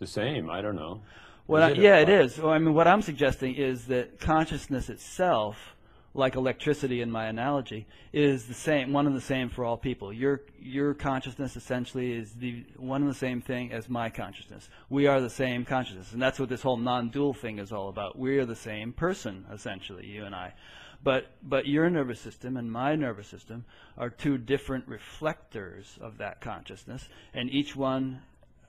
[0.00, 0.50] the same.
[0.50, 1.00] I don't know.
[1.46, 2.38] Well, Is I- yeah, it is.
[2.38, 5.76] Well, I mean, what I'm suggesting is that consciousness itself,
[6.14, 10.12] like electricity in my analogy, is the same, one and the same for all people.
[10.12, 14.68] Your your consciousness essentially is the one and the same thing as my consciousness.
[14.90, 18.18] We are the same consciousness, and that's what this whole non-dual thing is all about.
[18.18, 20.54] We are the same person, essentially, you and I.
[21.02, 23.64] But but your nervous system and my nervous system
[23.96, 28.20] are two different reflectors of that consciousness, and each one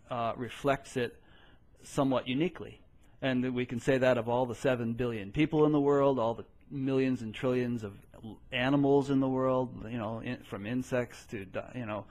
[0.09, 1.19] uh, reflects it
[1.83, 2.79] somewhat uniquely.
[3.21, 6.33] And we can say that of all the 7 billion people in the world, all
[6.33, 7.93] the millions and trillions of
[8.51, 12.05] animals in the world, you know, in, from insects to, you know,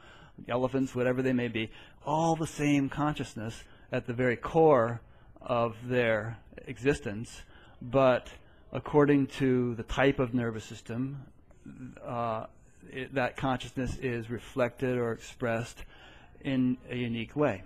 [0.49, 1.71] elephants, whatever they may be,
[2.07, 5.01] all the same consciousness at the very core
[5.41, 7.43] of their existence,
[7.81, 8.29] but
[8.73, 11.23] according to the type of nervous system,
[12.05, 12.47] uh,
[12.91, 15.85] it, that consciousness is reflected or expressed
[16.41, 17.63] in a unique way.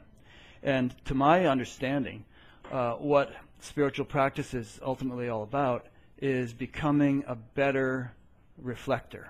[0.63, 2.25] And to my understanding,
[2.73, 5.87] uh, what spiritual practice is ultimately all about
[6.19, 8.13] is becoming a better
[8.59, 9.29] reflector.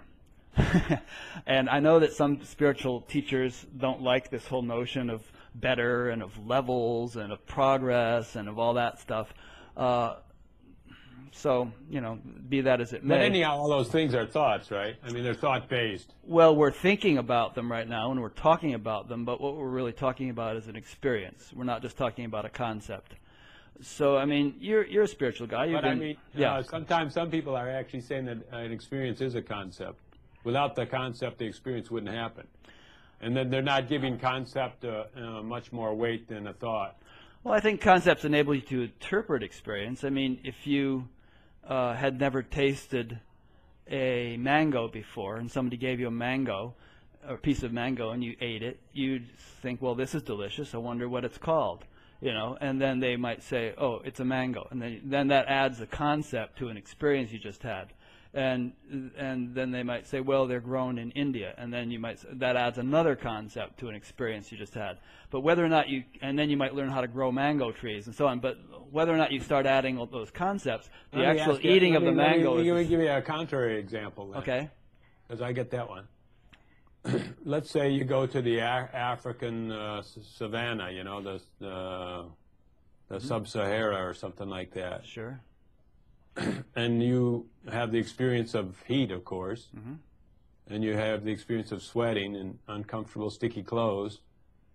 [1.47, 5.23] and I know that some spiritual teachers don't like this whole notion of
[5.55, 9.33] better and of levels and of progress and of all that stuff.
[9.77, 10.17] Uh,
[11.33, 12.19] so, you know,
[12.49, 13.17] be that as it may.
[13.17, 14.97] But anyhow, all those things are thoughts, right?
[15.05, 16.15] I mean, they're thought based.
[16.23, 19.69] Well, we're thinking about them right now and we're talking about them, but what we're
[19.69, 21.53] really talking about is an experience.
[21.55, 23.15] We're not just talking about a concept.
[23.83, 25.67] So, I mean, you're you're a spiritual guy.
[25.67, 26.55] You've but been, I mean, yeah.
[26.57, 29.99] uh, sometimes some people are actually saying that an experience is a concept.
[30.45, 32.47] Without the concept, the experience wouldn't happen.
[33.21, 36.97] And then they're not giving concept uh, uh, much more weight than a thought.
[37.43, 40.05] Well, I think concepts enable you to interpret experience.
[40.05, 41.09] I mean, if you
[41.67, 43.19] uh, had never tasted
[43.89, 46.75] a mango before and somebody gave you a mango,
[47.27, 49.27] or a piece of mango, and you ate it, you'd
[49.63, 50.75] think, well, this is delicious.
[50.75, 51.85] I wonder what it's called.
[52.21, 55.47] You know, and then they might say, "Oh, it's a mango," and then then that
[55.49, 57.93] adds a concept to an experience you just had
[58.37, 58.73] and
[59.17, 62.55] and then they might say, well, they're grown in India, and then you might that
[62.55, 64.99] adds another concept to an experience you just had.
[65.31, 68.07] But whether or not you, and then you might learn how to grow mango trees
[68.07, 68.41] and so on.
[68.41, 68.59] But
[68.93, 72.05] whether or not you start adding all those concepts, the actual you- eating let of
[72.05, 74.29] the me- let me- mango Let me give you a contrary example.
[74.29, 74.43] then.
[74.43, 74.71] okay.
[75.27, 76.07] because I get that one.
[77.45, 82.25] Let's say you go to the A- African uh, s- savannah, you know, the the,
[83.09, 85.41] the sub-Sahara or something like that, Sure.
[86.77, 89.69] and you have the experience of heat, of course,
[90.69, 94.21] and you have the experience of sweating and uncomfortable, sticky clothes,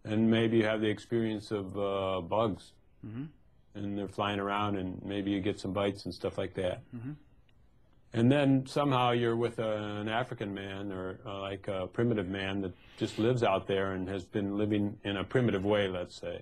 [0.03, 2.73] and maybe you have the experience of uh, bugs,
[3.75, 6.81] and they're flying around, and maybe you get some bites and stuff like that.
[8.13, 12.61] And then somehow you're with a, an African man or uh, like a primitive man
[12.61, 16.41] that just lives out there and has been living in a primitive way, let's say.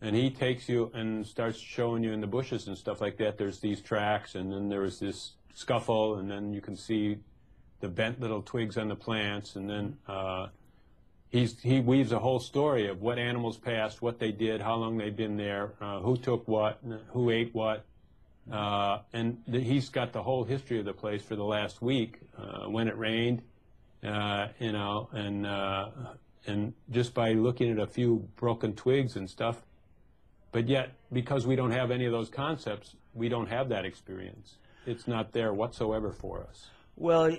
[0.00, 3.38] And he takes you and starts showing you in the bushes and stuff like that.
[3.38, 7.18] There's these tracks, and then there was this scuffle, and then you can see
[7.80, 10.48] the bent little twigs on the plants, and then uh,
[11.30, 14.96] he's, he weaves a whole story of what animals passed, what they did, how long
[14.96, 16.78] they've been there, uh, who took what,
[17.08, 17.84] who ate what.
[18.50, 22.20] Uh, and th- he's got the whole history of the place for the last week,
[22.38, 23.42] uh, when it rained,
[24.04, 25.88] uh, you know, and uh,
[26.46, 29.62] and just by looking at a few broken twigs and stuff.
[30.52, 34.56] But yet, because we don't have any of those concepts, we don't have that experience.
[34.86, 36.70] It's not there whatsoever for us.
[36.94, 37.36] Well,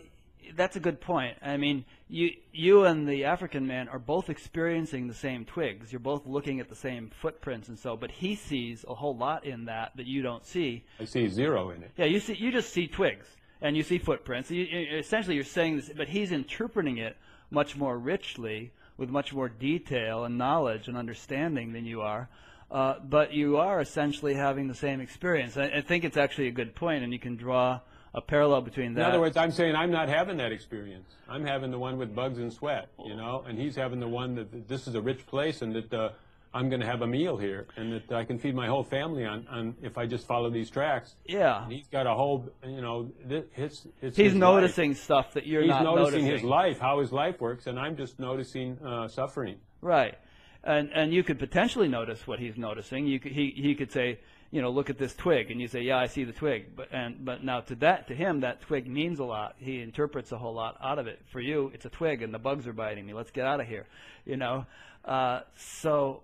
[0.56, 1.38] that's a good point.
[1.42, 5.92] I mean, you you and the African man are both experiencing the same twigs.
[5.92, 9.46] You're both looking at the same footprints and so, but he sees a whole lot
[9.46, 10.84] in that that you don't see.
[11.00, 11.92] I see zero in it.
[11.98, 13.28] Yeah, you see, you just see twigs
[13.62, 14.52] and you see footprints.
[14.52, 17.18] You, you, essentially, you're saying this, but he's interpreting it
[17.50, 22.30] much more richly, with much more detail and knowledge and understanding than you are.
[22.70, 25.56] Uh, but you are essentially having the same experience.
[25.56, 27.80] I, I think it's actually a good point, and you can draw
[28.18, 29.02] a parallel between that.
[29.02, 31.10] In other words, I'm saying I'm not having that experience.
[31.30, 34.34] I'm having the one with bugs and sweat, you know, and he's having the one
[34.36, 36.10] that this is a rich place and that uh,
[36.52, 39.24] I'm going to have a meal here and that I can feed my whole family
[39.24, 41.16] on, on if I just follow these tracks.
[41.26, 43.12] yeah, And he's got a whole, you know,
[43.52, 45.78] his, it's he's his noticing stuff that you're Life.
[45.78, 46.48] He's not noticing, He's noticing.
[46.48, 49.58] his life, how his life works, and I'm just noticing uh, suffering.
[49.82, 50.16] Right.
[50.64, 53.06] And and you could potentially notice what he's noticing.
[53.06, 54.20] You could, he he could say,
[54.52, 56.76] you know, look at this twig, and you say, yeah, I see the twig.
[56.76, 59.56] But and but now to that to him that twig means a lot.
[59.60, 61.20] He interprets a whole lot out of it.
[61.32, 63.14] For you, it's a twig, and the bugs are biting me.
[63.14, 63.86] Let's get out of here.
[64.26, 64.66] You know.
[65.04, 66.22] Uh, so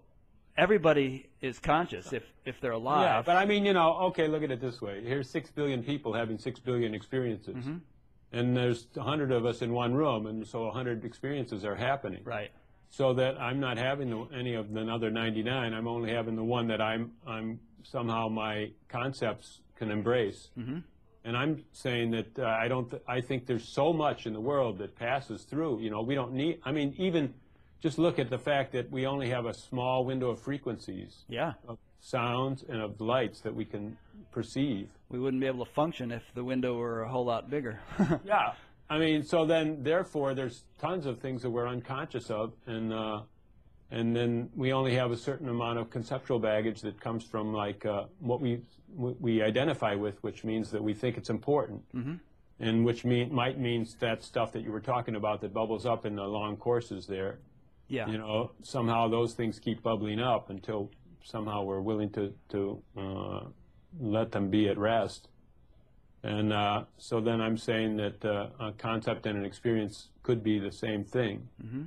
[0.58, 3.02] everybody is conscious if if they're alive.
[3.02, 5.02] Yeah, but I mean, you know, okay, look at it this way.
[5.04, 7.56] Here's six billion people having six billion experiences.
[7.56, 7.78] Mm-hmm.
[8.34, 11.76] And there's a hundred of us in one room, and so a hundred experiences are
[11.76, 12.22] happening.
[12.24, 12.52] right.
[12.90, 15.74] so that I'm not having the, any of the other 99.
[15.74, 20.50] I'm only having the one that I'm I'm somehow my concepts can embrace.
[20.58, 20.80] Mm-hmm.
[21.26, 22.90] And I'm saying that uh, I don't.
[22.90, 25.80] Th- I think there's so much in the world that passes through.
[25.80, 26.60] You know, we don't need.
[26.66, 27.34] I mean, even
[27.82, 31.54] just look at the fact that we only have a small window of frequencies Yeah.
[31.68, 33.98] of sounds and of lights that we can
[34.32, 34.90] perceive.
[35.10, 37.80] We wouldn't be able to function if the window were a whole lot bigger.
[38.26, 38.54] Yeah.
[38.90, 43.22] I mean, so then, therefore, there's tons of things that we're unconscious of, and uh,
[43.92, 47.86] and then we only have a certain amount of conceptual baggage that comes from like
[47.86, 48.62] uh, what we
[48.96, 51.82] we identify with, which means that we think it's important,
[52.60, 56.06] and which mean might means that stuff that you were talking about that bubbles up
[56.06, 57.40] in the long courses there.
[57.88, 58.08] Yeah.
[58.08, 60.90] You know, somehow those things keep bubbling up until
[61.24, 63.40] somehow we're willing to to uh,
[64.00, 65.28] let them be at rest.
[66.24, 70.58] And uh, so then I'm saying that uh, a concept and an experience could be
[70.58, 71.50] the same thing.
[71.64, 71.84] Mm-hmm.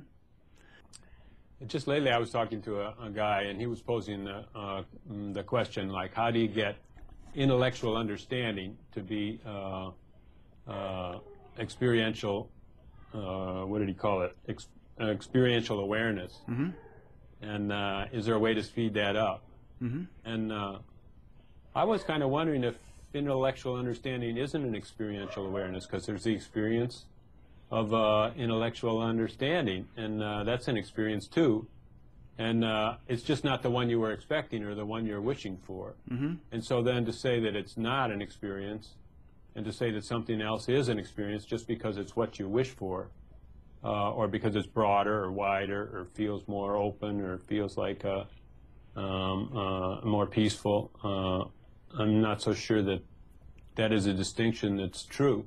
[1.65, 4.83] Just lately, I was talking to a, a guy, and he was posing the, uh,
[5.11, 6.75] mm, the question like, how do you get
[7.33, 9.89] intellectual understanding to be uh,
[10.67, 11.19] uh,
[11.57, 12.51] experiential?
[13.11, 14.35] Uh, what did he call it?
[14.47, 14.67] Ex-
[15.01, 16.41] experiential awareness.
[16.47, 16.69] Mm-hmm.
[17.41, 19.43] And uh, is there a way to speed that up?
[19.81, 20.03] Mm-hmm.
[20.25, 20.79] And uh,
[21.75, 22.77] I was kind of wondering if
[23.15, 27.05] intellectual understanding isn't an experiential awareness because there's the experience
[27.69, 31.67] of uh, intellectual understanding, and uh, that's an experience too.
[32.39, 35.57] And uh, it's just not the one you were expecting or the one you're wishing
[35.57, 35.95] for.
[36.09, 36.35] Mm-hmm.
[36.51, 38.93] And so then to say that it's not an experience
[39.55, 42.69] and to say that something else is an experience just because it's what you wish
[42.69, 43.09] for
[43.83, 48.25] uh, or because it's broader or wider or feels more open or feels like uh,
[48.97, 53.01] um, uh, more peaceful, uh, I'm not so sure that
[53.75, 55.45] that is a distinction that's true.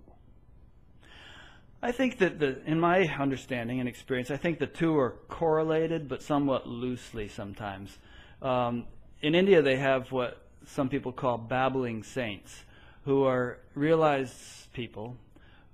[1.83, 6.09] I think that the, in my understanding and experience, I think the two are correlated,
[6.09, 7.97] but somewhat loosely sometimes.
[8.43, 8.85] Um,
[9.22, 12.64] in India, they have what some people call babbling saints,
[13.05, 15.16] who are realized people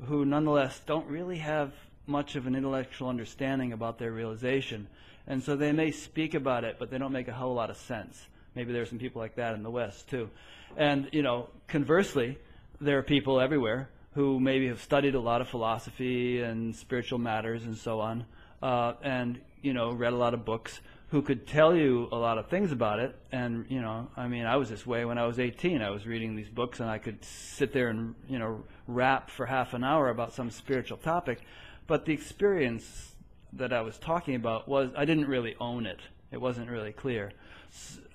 [0.05, 1.73] who nonetheless don't really have
[2.07, 4.87] much of an intellectual understanding about their realization.
[5.27, 7.77] And so they may speak about it, but they don't make a whole lot of
[7.77, 8.27] sense.
[8.55, 10.31] Maybe there are some people like that in the West, too.
[10.77, 12.39] And, you know, conversely,
[12.81, 17.65] there are people everywhere who maybe have studied a lot of philosophy and spiritual matters
[17.65, 18.25] and so on,
[18.63, 22.39] uh, and you know read a lot of books, who could tell you a lot
[22.39, 23.15] of things about it.
[23.31, 25.83] And you know, I mean, I was this way when I was 18.
[25.83, 29.45] I was reading these books, and I could sit there and you know rap for
[29.45, 31.43] half an hour about some spiritual topic,
[31.87, 33.13] but the experience
[33.53, 36.01] that I was talking about was I didn't really own it.
[36.33, 37.33] It wasn't really clear.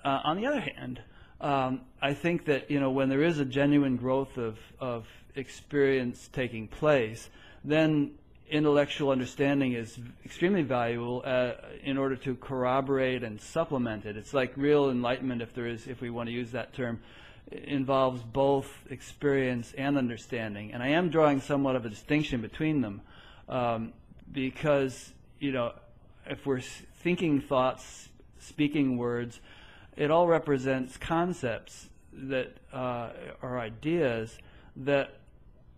[0.04, 1.00] Uh, on the other hand,
[1.42, 6.28] um, I think that you know when there is a genuine growth of, of experience
[6.32, 7.28] taking place,
[7.64, 8.12] then
[8.48, 14.16] intellectual understanding is extremely valuable uh, in order to corroborate and supplement it.
[14.16, 17.00] It's like real enlightenment, if there is, if we want to use that term,
[17.50, 20.72] involves both experience and understanding.
[20.72, 23.00] And I am drawing somewhat of a distinction between them,
[23.48, 23.92] um,
[24.30, 25.72] because you know,
[26.26, 29.40] if we're thinking thoughts, speaking words,
[29.96, 33.10] it all represents concepts that uh,
[33.42, 34.38] are ideas
[34.76, 35.14] that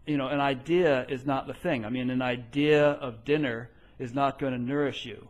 [0.07, 1.85] you know, an idea is not the thing.
[1.85, 5.29] I mean, an idea of dinner is not going to nourish you.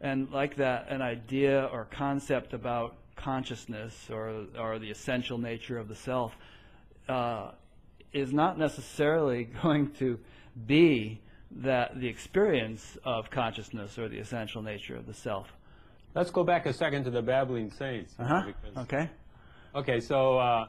[0.00, 5.88] And like that, an idea or concept about consciousness or, or the essential nature of
[5.88, 6.36] the self
[7.08, 7.52] uh,
[8.12, 10.18] is not necessarily going to
[10.66, 11.20] be
[11.54, 15.52] that the experience of consciousness or the essential nature of the self.
[16.14, 18.14] Let's go back a second to the babbling saints.
[18.18, 18.52] Uh-huh.
[18.76, 19.08] Okay.
[19.74, 20.66] Okay, so uh,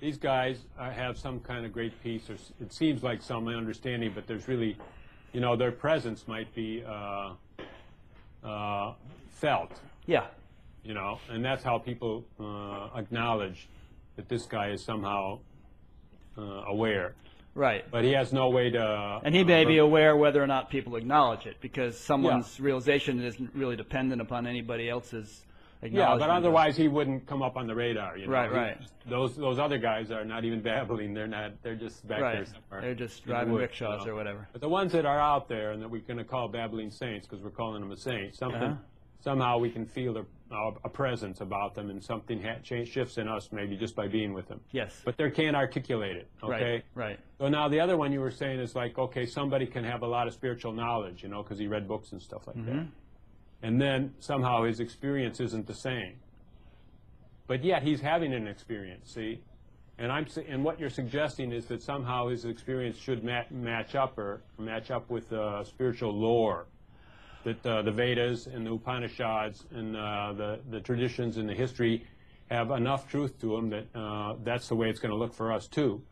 [0.00, 4.12] these guys uh, have some kind of great peace, or it seems like some understanding,
[4.14, 4.76] but there's really,
[5.32, 7.32] you know, their presence might be uh,
[8.44, 8.94] uh,
[9.30, 9.72] felt.
[10.06, 10.26] Yeah.
[10.84, 13.68] You know, and that's how people uh, acknowledge
[14.14, 15.40] that this guy is somehow
[16.38, 17.16] uh, aware.
[17.56, 17.84] Right.
[17.90, 19.20] But he has no way to.
[19.24, 22.66] And he may be aware whether or not people acknowledge it, because someone's yeah.
[22.66, 25.42] realization isn't really dependent upon anybody else's
[25.82, 28.16] yeah, but otherwise he wouldn't come up on the radar.
[28.16, 28.32] You know?
[28.32, 28.78] Right, right.
[29.08, 31.14] those those other guys are not even babbling.
[31.14, 31.62] They're not.
[31.62, 32.36] They're just back right.
[32.36, 32.80] there somewhere.
[32.80, 34.12] They're just driving woods, rickshaws you know?
[34.12, 34.48] or whatever.
[34.52, 37.26] But the ones that are out there and that we're going to call babbling saints
[37.26, 38.74] because we're calling them a saint, something Uh-huh.
[39.20, 43.26] somehow we can feel a, a presence about them and something ha- change, shifts in
[43.28, 44.60] us maybe just by being with them.
[44.70, 45.02] Yes.
[45.04, 46.28] But they can't articulate it.
[46.42, 46.72] Okay.
[46.72, 46.84] Right.
[46.94, 47.18] Right.
[47.38, 50.06] So now the other one you were saying is like, okay, somebody can have a
[50.06, 52.74] lot of spiritual knowledge, you know, because he read books and stuff like that.
[52.74, 52.88] Mhm.
[53.62, 56.20] And then somehow his experience isn't the same.
[57.48, 59.40] But yet he's having an experience, see?
[59.98, 64.18] And I'm and what you're suggesting is that somehow his experience should ma- match up
[64.18, 66.66] or match up with uh, spiritual lore.
[67.46, 72.04] That uh, the Vedas and the Upanishads and uh, the the traditions and the history
[72.50, 75.52] have enough truth to them that uh, that's the way it's going to look for
[75.52, 76.02] us too.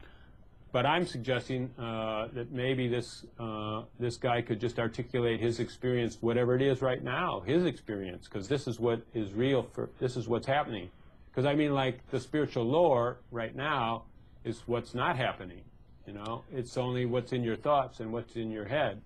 [0.71, 6.19] But I'm suggesting uh, that maybe this uh, this guy could just articulate his experience,
[6.21, 10.17] whatever it is right now, his experience, because this is what is real for this
[10.17, 10.89] is what's happening.
[11.31, 14.05] Because I mean, like the spiritual lore right now
[14.45, 15.63] is what's not happening.
[16.07, 19.01] You know, it's only what's in your thoughts and what's in your head.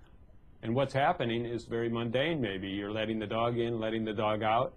[0.62, 2.40] And what's happening is very mundane.
[2.40, 4.74] Maybe you're letting the dog in, letting the dog out,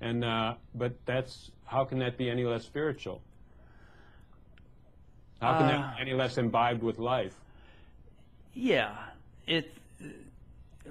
[0.00, 3.22] and uh, but that's how can that be any less spiritual?
[5.40, 7.34] How can Uh, that be any less imbibed with life?
[8.52, 8.94] Yeah.
[9.46, 9.72] It.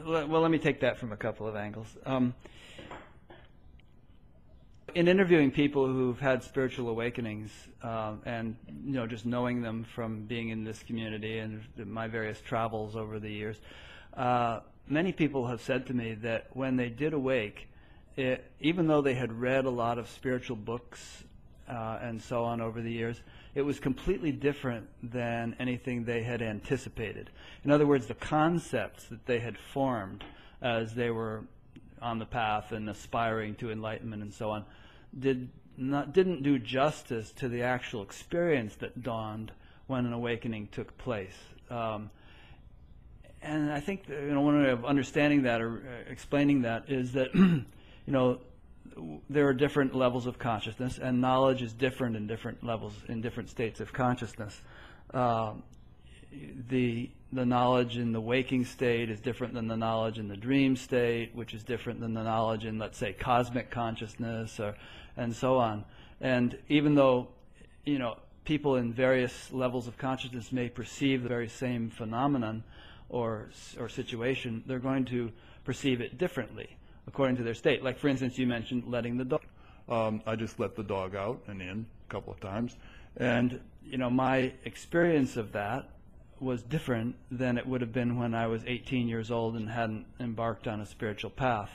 [0.04, 1.96] well, let me take that from a couple of angles.
[2.06, 2.34] Um,
[4.96, 8.56] in interviewing people who've had spiritual awakenings, um, and
[8.86, 13.20] you know, just knowing them from being in this community and my various travels over
[13.20, 13.60] the years,
[14.16, 17.68] uh, many people have said to me that when they did awake,
[18.16, 21.24] it, even though they had read a lot of spiritual books
[21.68, 23.22] uh, and so on over the years,
[23.56, 27.30] it was completely different than anything they had anticipated.
[27.64, 30.24] In other words, the concepts that they had formed
[30.62, 31.44] as they were
[32.02, 34.66] on the path and aspiring to enlightenment and so on
[35.18, 39.52] did not didn't do justice to the actual experience that dawned
[39.88, 41.36] when an awakening took place.
[41.70, 42.10] Um,
[43.44, 47.14] and I think you know one way of understanding that or uh, explaining that is
[47.14, 47.66] that you
[48.06, 48.40] know
[49.30, 53.50] there are different levels of consciousness, and knowledge is different in different levels in different
[53.50, 54.62] states of consciousness.
[55.14, 55.54] Uh,
[56.70, 60.76] the the knowledge in the waking state is different than the knowledge in the dream
[60.76, 64.76] state, which is different than the knowledge in, let's say, cosmic consciousness, or
[65.18, 65.84] and so on.
[66.22, 67.28] And even though,
[67.86, 72.64] you know, people in various levels of consciousness may perceive the very same phenomenon
[73.10, 73.50] or
[73.80, 75.32] or situation, they're going to
[75.64, 76.78] perceive it differently
[77.08, 77.84] according to their state.
[77.84, 79.42] Like, for instance, you mentioned letting the dog.
[79.90, 82.76] Um, I just let the dog out and in a couple of times.
[83.18, 85.90] And, you know, my experience of that
[86.40, 90.06] was different than it would have been when I was 18 years old and hadn't
[90.20, 91.70] embarked on a spiritual path.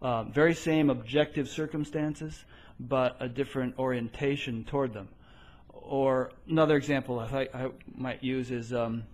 [0.00, 2.44] Uh, very same objective circumstances,
[2.80, 5.08] but a different orientation toward them.
[5.72, 9.04] Or another example I, I might use is, um,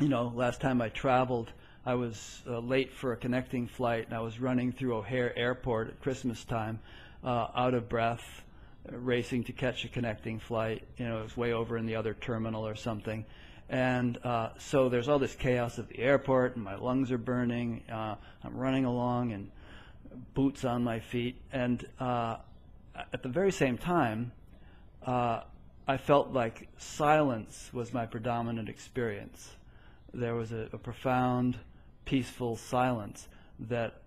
[0.00, 1.52] you know, last time I traveled,
[1.86, 5.88] I was uh, late for a connecting flight, and I was running through O'Hare Airport
[5.88, 6.80] at Christmas time,
[7.22, 8.42] uh, out of breath,
[8.90, 10.82] racing to catch a connecting flight.
[10.96, 13.24] You know, it was way over in the other terminal or something.
[13.68, 17.82] And uh, so there's all this chaos at the airport, and my lungs are burning.
[17.90, 19.50] Uh, I'm running along, and
[20.34, 21.40] boots on my feet.
[21.52, 22.38] And uh,
[23.12, 24.32] at the very same time,
[25.06, 25.42] uh,
[25.86, 29.54] I felt like silence was my predominant experience.
[30.14, 31.58] There was a, a profound,
[32.04, 34.02] peaceful silence that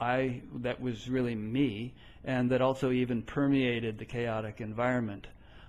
[0.00, 1.94] I that was really me,
[2.24, 5.26] and that also even permeated the chaotic environment.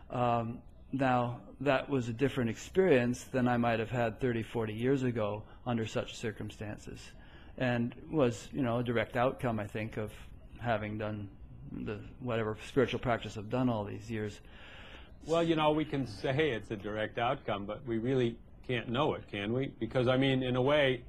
[0.10, 0.60] Um,
[0.94, 5.44] now, that was a different experience than I might have had 30, 40 years ago
[5.66, 7.00] under such circumstances,
[7.58, 10.12] and was, you know, a direct outcome, I think, of
[10.60, 11.30] having done
[11.72, 14.40] the whatever spiritual practice I've done all these years.
[15.26, 18.38] Well, you know, we can say it's a direct outcome, but we really
[18.68, 19.72] can't know it, can we?
[19.80, 21.04] Because I mean, in a way,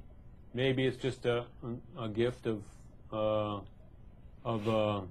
[0.53, 1.45] maybe it's just a
[1.97, 2.63] a gift of
[3.11, 3.59] uh,
[4.43, 5.01] of uh,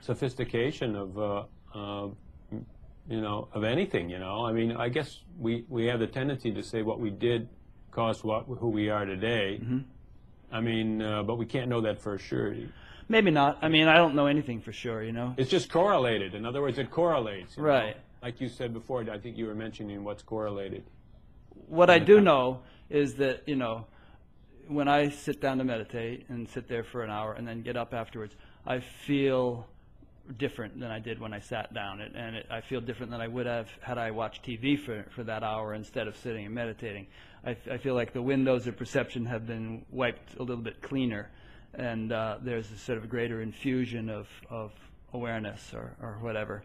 [0.00, 1.44] sophistication of uh,
[1.74, 2.08] uh,
[3.08, 4.10] you know of anything.
[4.10, 7.10] You know, I mean, I guess we we have the tendency to say what we
[7.10, 7.48] did
[7.90, 9.60] caused what who we are today.
[9.62, 9.78] Mm-hmm.
[10.50, 12.54] I mean, uh, but we can't know that for sure.
[13.08, 13.58] Maybe not.
[13.62, 15.02] I mean, I don't know anything for sure.
[15.02, 15.34] You know.
[15.36, 16.34] It's just correlated.
[16.34, 17.56] In other words, it correlates.
[17.56, 17.96] Right.
[17.96, 18.02] know?
[18.22, 20.84] Like you said before, I think you were mentioning what's correlated.
[21.68, 22.60] what I do know
[22.90, 23.86] is that you know
[24.66, 27.76] when I sit down to meditate and sit there for an hour and then get
[27.76, 28.34] up afterwards,
[28.66, 29.66] I feel
[30.36, 33.20] different than I did when I sat down, it, and it, I feel different than
[33.20, 36.54] I would have had I watched TV for for that hour instead of sitting and
[36.54, 37.06] meditating.
[37.44, 41.30] I feel like the windows of perception have been wiped a little bit cleaner,
[41.72, 44.72] and uh, there's a sort of greater infusion of of
[45.14, 46.62] awareness or or whatever.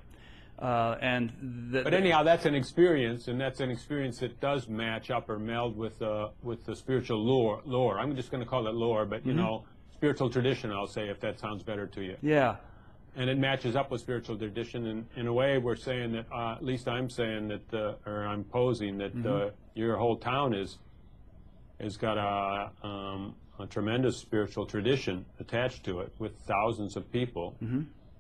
[0.63, 5.11] Uh, and the, But anyhow, that's an experience, and that's an experience that does match
[5.11, 7.61] up or meld with uh, with the spiritual lore.
[7.65, 7.99] Lore.
[7.99, 10.71] I'm just going to call it lore, but you know, spiritual tradition.
[10.71, 12.17] I'll say if that sounds better to you.
[12.21, 12.55] yeah.
[13.15, 16.25] And it matches up with spiritual tradition, and in a way, we're saying that.
[16.31, 20.55] Uh, at least I'm saying that, uh, or I'm posing that uh, your whole town
[20.55, 20.77] is
[21.79, 27.55] has got a, um, a tremendous spiritual tradition attached to it, with thousands of people.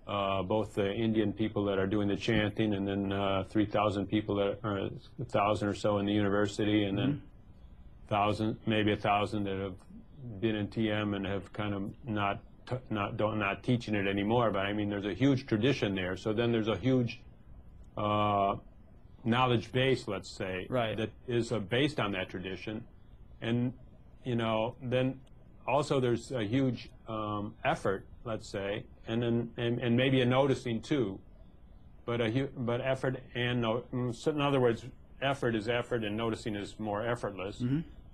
[0.05, 4.35] Uh, both the Indian people that are doing the chanting, and then uh, 3,000 people
[4.35, 4.89] that are,
[5.21, 7.21] a thousand or so in the university, and then
[8.09, 9.75] thousand, maybe a thousand that have
[10.41, 12.39] been in TM and have kind of not
[12.89, 14.51] not don't not teaching it anymore.
[14.51, 16.17] But I mean, there's a huge tradition there.
[16.17, 17.21] So then there's a huge
[17.97, 18.55] uh,
[19.23, 20.97] knowledge base, let's say, Right.
[20.97, 22.83] that is uh, based on that tradition,
[23.41, 23.73] and
[24.25, 25.19] you know, then
[25.67, 30.81] also there's a huge um, effort, let's say, and then and, and maybe a noticing
[30.81, 31.19] too,
[32.05, 34.85] but a but effort and no, mm, so in other words,
[35.21, 37.63] effort is effort and noticing is more effortless.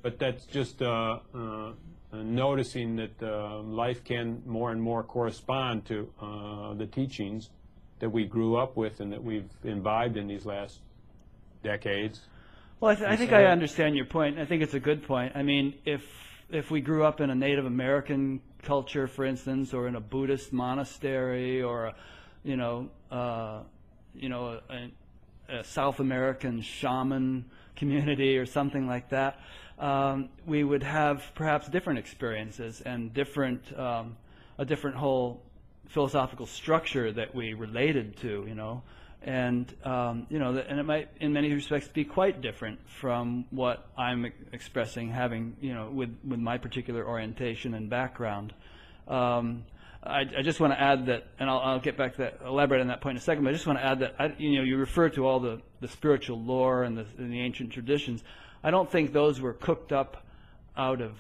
[0.01, 1.71] But that's just uh, uh, uh,
[2.13, 7.49] noticing that uh, life can more and more correspond to uh, the teachings
[7.99, 10.79] that we grew up with and that we've imbibed in these last
[11.63, 12.21] decades.
[12.79, 14.39] Well, I, th- I think so- I understand your point.
[14.39, 15.33] I think it's a good point.
[15.35, 16.01] I mean, if
[16.49, 20.53] if we grew up in a Native American culture, for instance, or in a Buddhist
[20.53, 21.95] monastery, or a,
[22.43, 23.61] you know, uh,
[24.13, 24.91] you know, a,
[25.59, 27.45] a South American shaman
[27.75, 29.39] community or something like that,
[29.79, 34.17] um, we would have perhaps different experiences and different um,
[34.57, 35.41] a different whole
[35.87, 38.83] philosophical structure that we related to, you know,
[39.21, 43.87] and um, you know, and it might in many respects be quite different from what
[43.97, 48.53] I'm expressing, having you know, with with my particular orientation and background.
[49.07, 49.65] Um,
[50.01, 52.79] I, I, just want to add that, and I'll, I'll, get back to that, elaborate
[52.79, 53.43] on that point in a second.
[53.43, 55.61] But I just want to add that, I, you know, you refer to all the,
[55.81, 58.23] the spiritual lore and the, and the ancient traditions.
[58.63, 60.23] I don't think those were cooked up
[60.77, 61.11] out of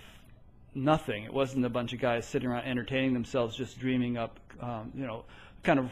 [0.73, 1.23] nothing.
[1.23, 5.05] It wasn't a bunch of guys sitting around entertaining themselves, just dreaming up, um, you
[5.05, 5.25] know,
[5.63, 5.91] kind of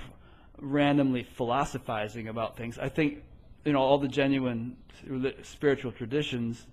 [0.59, 2.77] randomly philosophizing about things.
[2.77, 3.23] I think,
[3.65, 4.77] you know, all the genuine
[5.43, 6.65] spiritual traditions,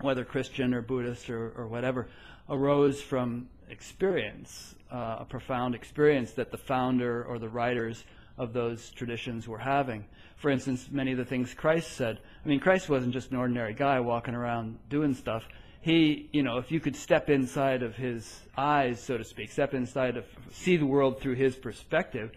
[0.00, 2.08] whether Christian or Buddhist or, or whatever,
[2.48, 8.04] arose from experience, uh, a profound experience that the founder or the writers
[8.38, 10.04] of those traditions were having.
[10.36, 12.20] For instance, many of the things Christ said.
[12.44, 15.46] I mean, Christ wasn't just an ordinary guy walking around doing stuff.
[15.80, 19.74] He, you know, if you could step inside of his eyes, so to speak, step
[19.74, 22.30] inside of, see the world through his perspective,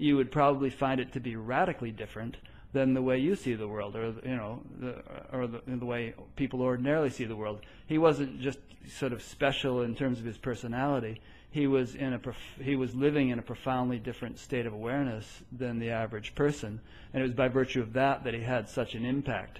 [0.00, 2.38] you would probably find it to be radically different
[2.72, 6.14] than the way you see the world, or you know, the, or the, the, way
[6.36, 7.60] people ordinarily see the world.
[7.86, 11.20] He wasn't just sort of special in terms of his personality.
[11.50, 12.20] He was in a
[12.62, 16.80] he was living in a profoundly different state of awareness than the average person,
[17.12, 19.58] and it was by virtue of that that he had such an impact.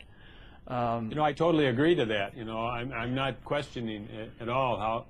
[0.69, 2.35] Um, you know, I totally agree to that.
[2.35, 4.09] You know, I'm I'm not questioning
[4.41, 5.05] at all how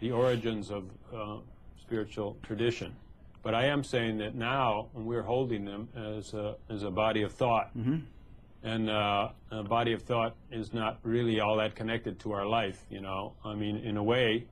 [0.00, 1.36] the origins of uh,
[1.82, 2.96] spiritual tradition.
[3.42, 7.32] But I am saying that now we're holding them as a, as a body of
[7.32, 7.76] thought.
[7.76, 7.96] Mm-hmm.
[8.64, 12.80] And uh, a body of thought is not really all that connected to our life,
[12.88, 13.32] you know.
[13.44, 14.46] I mean, in a way,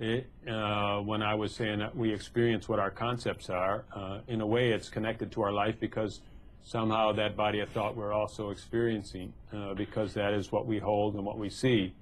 [0.00, 4.40] it, uh, when I was saying that we experience what our concepts are, uh, in
[4.40, 6.20] a way it's connected to our life because
[6.64, 11.14] somehow that body of thought we're also experiencing uh, because that is what we hold
[11.14, 11.94] and what we see.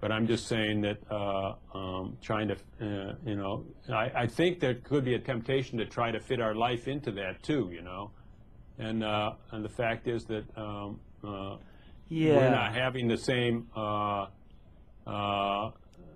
[0.00, 4.60] But I'm just saying that uh, um, trying to, uh, you know, I, I, think
[4.60, 7.82] there could be a temptation to try to fit our life into that too, you
[7.82, 8.12] know.
[8.78, 11.56] And uh, and the fact is that um, uh,
[12.08, 12.36] yeah.
[12.36, 14.26] we're not having the same uh,
[15.04, 15.72] uh,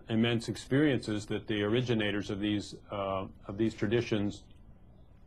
[0.09, 4.45] immense experiences that the originators of these of these traditions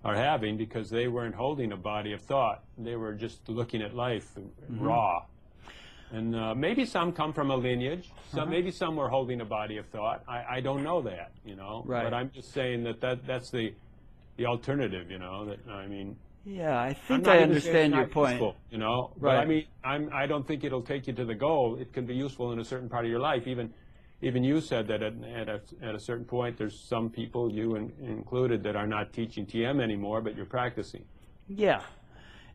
[0.06, 2.64] are having because they weren't holding a body of thought.
[2.78, 4.82] They were just looking at life mm-hmm.
[4.82, 5.26] raw
[6.16, 8.10] and uh, maybe some come from a lineage.
[8.32, 8.50] Some, uh-huh.
[8.50, 10.24] Maybe some were holding a body of thought.
[10.28, 11.84] I, I don't know that, you know.
[11.86, 12.04] Right.
[12.04, 13.74] But I'm just saying that, that that's the,
[14.38, 15.46] the alternative, you know.
[15.46, 16.16] That I mean.
[16.46, 18.34] Yeah, I think I understand your point.
[18.34, 19.36] Useful, you know, right.
[19.36, 21.78] but I mean, I'm, I don't think it'll take you to the goal.
[21.82, 23.48] It can be useful in a certain part of your life.
[23.48, 23.74] Even,
[24.22, 27.76] even you said that at, at, a, at a certain point, there's some people, you
[27.76, 31.04] in, included, that are not teaching TM anymore, but you're practicing.
[31.48, 31.82] Yeah,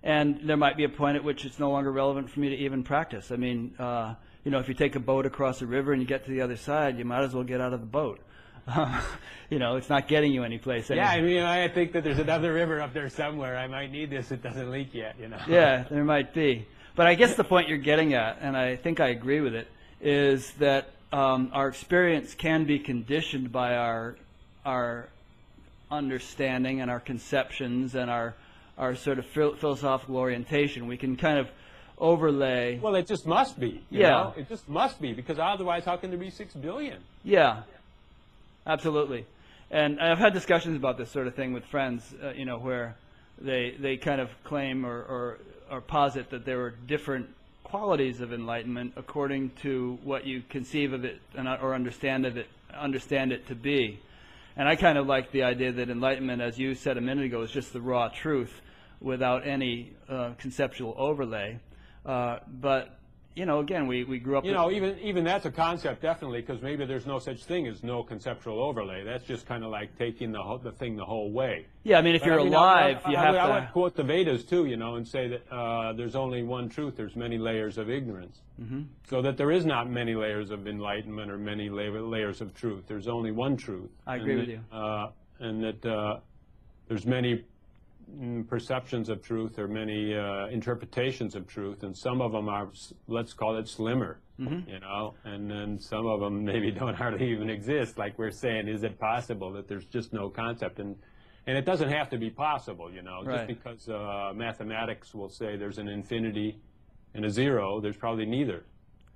[0.03, 2.57] and there might be a point at which it's no longer relevant for me to
[2.57, 3.31] even practice.
[3.31, 6.09] I mean, uh, you know, if you take a boat across a river and you
[6.09, 8.21] get to the other side, you might as well get out of the boat.
[8.67, 9.03] Uh,
[9.51, 10.89] you know, it's not getting you anyplace.
[10.89, 13.57] Yeah, I mean, I think that there's another river up there somewhere.
[13.59, 14.31] I might need this.
[14.31, 15.41] It doesn't leak yet, you know.
[15.49, 16.67] Yeah, there might be.
[16.97, 19.69] But I guess the point you're getting at, and I think I agree with it,
[20.01, 24.17] is that um, our experience can be conditioned by our
[24.65, 25.09] our
[25.91, 28.35] understanding and our conceptions and our
[28.81, 30.87] our sort of philosophical orientation.
[30.87, 31.49] We can kind of
[31.99, 32.78] overlay.
[32.78, 33.83] Well, it just must be.
[33.91, 34.09] yeah.
[34.09, 34.35] Know?
[34.37, 36.99] It just must be because otherwise, how can there be six billion?
[37.22, 37.62] Yeah.
[38.66, 39.26] Absolutely.
[39.70, 42.97] And I've had discussions about this sort of thing with friends, uh, you know, where
[43.39, 45.39] they they kind of claim or, or
[45.70, 47.28] or posit that there are different
[47.62, 52.49] qualities of enlightenment according to what you conceive of it and, or understand of it
[52.74, 54.01] understand it to be.
[54.57, 57.43] And I kind of like the idea that enlightenment, as you said a minute ago,
[57.43, 58.61] is just the raw truth
[59.01, 61.59] without any uh, conceptual overlay.
[62.05, 63.01] Uh, but
[63.37, 64.45] you know, again, we, we grew up.
[64.45, 67.83] You know, even even that's a concept, definitely, because maybe there's no such thing as
[67.85, 69.05] no conceptual overlay.
[69.05, 71.67] That's just kind of like taking the whole, the thing the whole way.
[71.85, 73.41] Yeah, I mean, if but you're I mean, alive, I, I, you have to.
[73.41, 76.69] I would quote the Vedas too, you know, and say that uh, there's only one
[76.69, 76.97] truth.
[76.97, 78.83] There's many layers of ignorance, mm-hmm.
[79.09, 82.85] so that there is not many layers of enlightenment or many la- layers of truth.
[82.89, 83.91] There's only one truth.
[84.07, 84.61] I agree with you.
[84.73, 86.19] Uh, and that uh,
[86.89, 87.45] there's many
[88.49, 92.69] perceptions of truth or many uh, interpretations of truth, and some of them are,
[93.09, 94.69] let's call it slimmer, mm-hmm.
[94.69, 97.99] you know, and then some of them maybe don't hardly even exist.
[97.99, 100.79] Like we're saying, is it possible that there's just no concept?
[100.79, 100.97] And
[101.47, 103.49] and it doesn't have to be possible, you know, right.
[103.49, 106.61] just because uh, mathematics will say there's an infinity
[107.15, 108.65] and a zero, there's probably neither.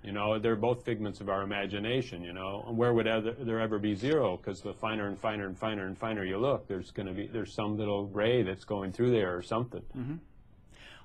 [0.04, 2.22] You know, they're both figments of our imagination.
[2.22, 4.36] You know, and where would ever, there ever be zero?
[4.36, 7.26] Because the finer and finer and finer and finer you look, there's going to be
[7.26, 9.82] there's some little ray that's going through there or something.
[9.96, 10.16] Mm-hmm.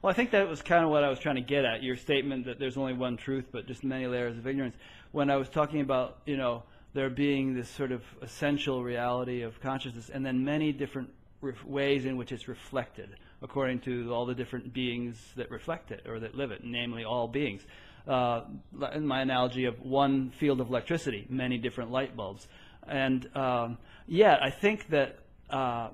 [0.02, 1.84] Well, I think that was kind of what I was trying to get at.
[1.84, 4.76] Your statement that there's only one truth, but just many layers of ignorance.
[5.12, 9.60] When I was talking about, you know, there being this sort of essential reality of
[9.62, 11.10] consciousness, and then many different
[11.42, 13.10] ref- ways in which it's reflected,
[13.42, 17.28] according to all the different beings that reflect it or that live it, namely all
[17.28, 17.62] beings.
[18.10, 18.46] Uh,
[18.94, 22.48] in my analogy of one field of electricity, many different light bulbs,
[22.88, 25.20] and um, yet I think that.
[25.50, 25.90] Uh,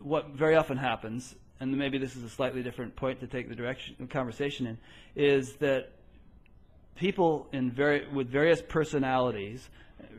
[0.00, 3.54] what very often happens, and maybe this is a slightly different point to take the
[3.54, 4.78] direction conversation in,
[5.14, 5.90] is that
[6.96, 9.68] people in very with various personalities,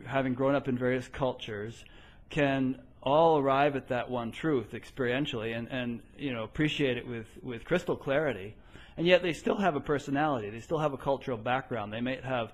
[0.05, 1.84] having grown up in various cultures,
[2.30, 7.28] can all arrive at that one truth experientially and, and you know appreciate it with,
[7.41, 8.55] with crystal clarity,
[8.98, 10.50] and yet they still have a personality.
[10.50, 11.93] They still have a cultural background.
[11.93, 12.52] They may have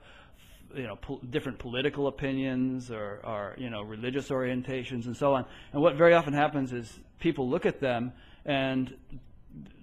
[0.76, 5.46] you know pol- different political opinions or, or you know religious orientations and so on.
[5.72, 8.12] And what very often happens is people look at them
[8.46, 8.94] and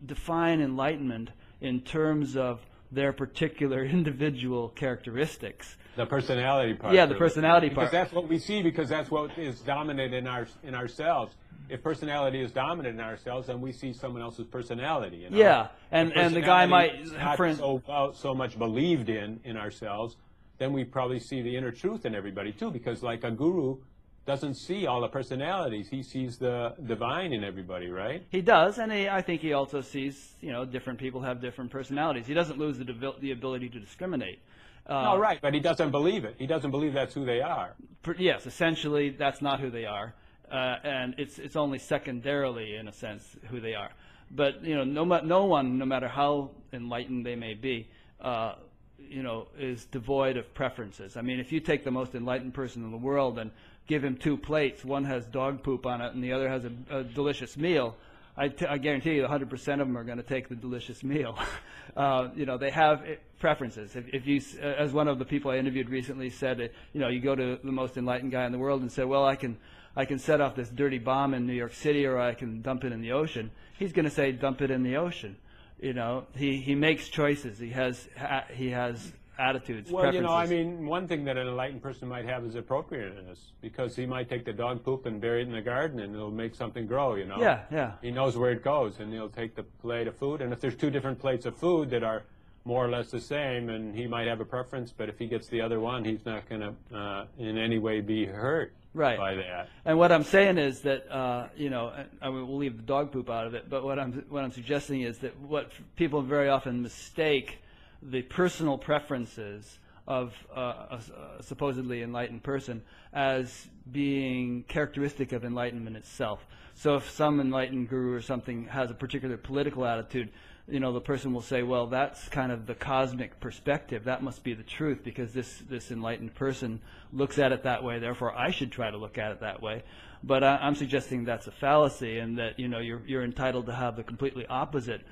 [0.04, 1.30] define enlightenment
[1.60, 2.60] in terms of
[2.92, 5.76] their particular individual characteristics.
[5.96, 6.94] The personality part.
[6.94, 7.90] Yeah, the personality because part.
[7.90, 8.62] Because that's what we see.
[8.62, 11.34] Because that's what is dominant in our in ourselves.
[11.70, 15.18] If personality is dominant in ourselves, then we see someone else's personality.
[15.18, 15.36] You know?
[15.38, 19.40] Yeah, and- and the guy might- not for in- so well, so much believed in
[19.44, 20.16] in ourselves,
[20.58, 22.70] then we probably see the inner truth in everybody too.
[22.70, 23.78] Because like a guru
[24.26, 28.24] doesn't see all the personalities; he sees the divine in everybody, right?
[28.30, 31.70] He does, and he, I think he also sees, you know, different people have different
[31.70, 32.26] personalities.
[32.26, 32.84] He doesn't lose the,
[33.20, 34.40] the ability to discriminate.
[34.86, 36.34] Uh, no, right, but he doesn't believe it.
[36.38, 37.74] He doesn't believe that's who they are.
[38.18, 40.14] yes, essentially, that's not who they are,
[40.50, 43.90] uh, and it's it's only secondarily, in a sense, who they are.
[44.30, 47.88] But you know, no no one, no matter how enlightened they may be,
[48.20, 48.54] uh,
[48.98, 51.16] you know, is devoid of preferences.
[51.16, 53.50] I mean, if you take the most enlightened person in the world and
[53.86, 56.98] give him two plates, one has dog poop on it and the other has a,
[56.98, 57.96] a delicious meal.
[58.36, 61.36] I, t- I guarantee you, 100% of them are going to take the delicious meal.
[61.96, 63.96] uh, you know, they have eh, preferences.
[63.96, 67.08] If, if you, as one of the people I interviewed recently said, uh, you know,
[67.08, 69.58] you go to the most enlightened guy in the world and say, well, I can,
[69.96, 72.84] I can set off this dirty bomb in New York City, or I can dump
[72.84, 73.50] it in the ocean.
[73.78, 75.36] He's going to say, dump it in the ocean.
[75.80, 77.58] You know, he, he makes choices.
[77.58, 79.90] He has ha- he has attitudes.
[79.90, 83.52] Well, you know, I mean, one thing that an enlightened person might have is appropriateness,
[83.62, 86.30] because he might take the dog poop and bury it in the garden, and it'll
[86.30, 87.14] make something grow.
[87.14, 87.40] You know.
[87.40, 87.92] Yeah, yeah.
[88.02, 90.42] He knows where it goes, and he'll take the plate of food.
[90.42, 92.24] And if there's two different plates of food that are
[92.64, 95.48] more or less the same, and he might have a preference, but if he gets
[95.48, 99.18] the other one, he's not going to uh, in any way be hurt Right.
[99.18, 99.68] by that.
[99.84, 103.12] And what I'm saying is that uh, you know, I mean, we'll leave the dog
[103.12, 103.70] poop out of it.
[103.70, 107.58] But what I'm what I'm suggesting is that what people very often mistake
[108.02, 110.60] the personal preferences of uh,
[110.90, 111.00] a,
[111.38, 112.82] a supposedly enlightened person
[113.12, 116.44] as being characteristic of enlightenment itself.
[116.74, 120.30] So if some enlightened guru or something has a particular political attitude,
[120.68, 124.04] you know, the person will say, well, that's kind of the cosmic perspective.
[124.04, 126.80] That must be the truth because this, this enlightened person
[127.12, 127.98] looks at it that way.
[127.98, 129.82] Therefore, I should try to look at it that way.
[130.22, 133.74] But I, I'm suggesting that's a fallacy and that, you know, you're, you're entitled to
[133.74, 135.02] have the completely opposite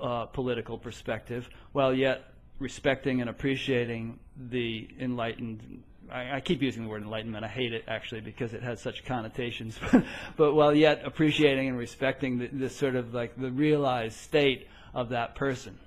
[0.00, 6.88] uh, political perspective while yet respecting and appreciating the enlightened I, I keep using the
[6.88, 7.44] word enlightenment.
[7.44, 9.78] I hate it actually because it has such connotations.
[10.36, 15.10] but while yet appreciating and respecting the, this sort of like the realized state of
[15.10, 15.78] that person.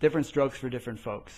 [0.00, 1.32] Different strokes for different folks.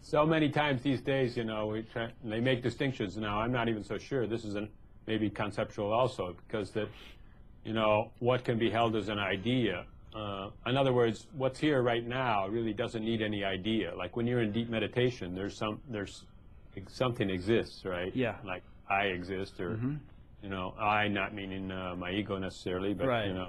[0.00, 3.16] So many times these days, you know, we try, they make distinctions.
[3.16, 4.26] Now, I'm not even so sure.
[4.26, 4.68] This is an,
[5.06, 6.88] maybe conceptual also, because that,
[7.64, 9.84] you know, what can be held as an idea.
[10.14, 13.94] Uh, in other words, what's here right now really doesn't need any idea.
[13.94, 16.24] Like when you're in deep meditation, there's some, there's
[16.88, 18.14] something exists, right?
[18.16, 18.36] Yeah.
[18.44, 19.78] Like I exist, or
[20.42, 23.26] you know, I not meaning uh, my ego necessarily, but Right.
[23.26, 23.48] you know,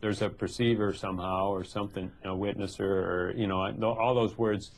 [0.00, 4.70] there's a perceiver somehow, or something, a witnesser, or you know, all those words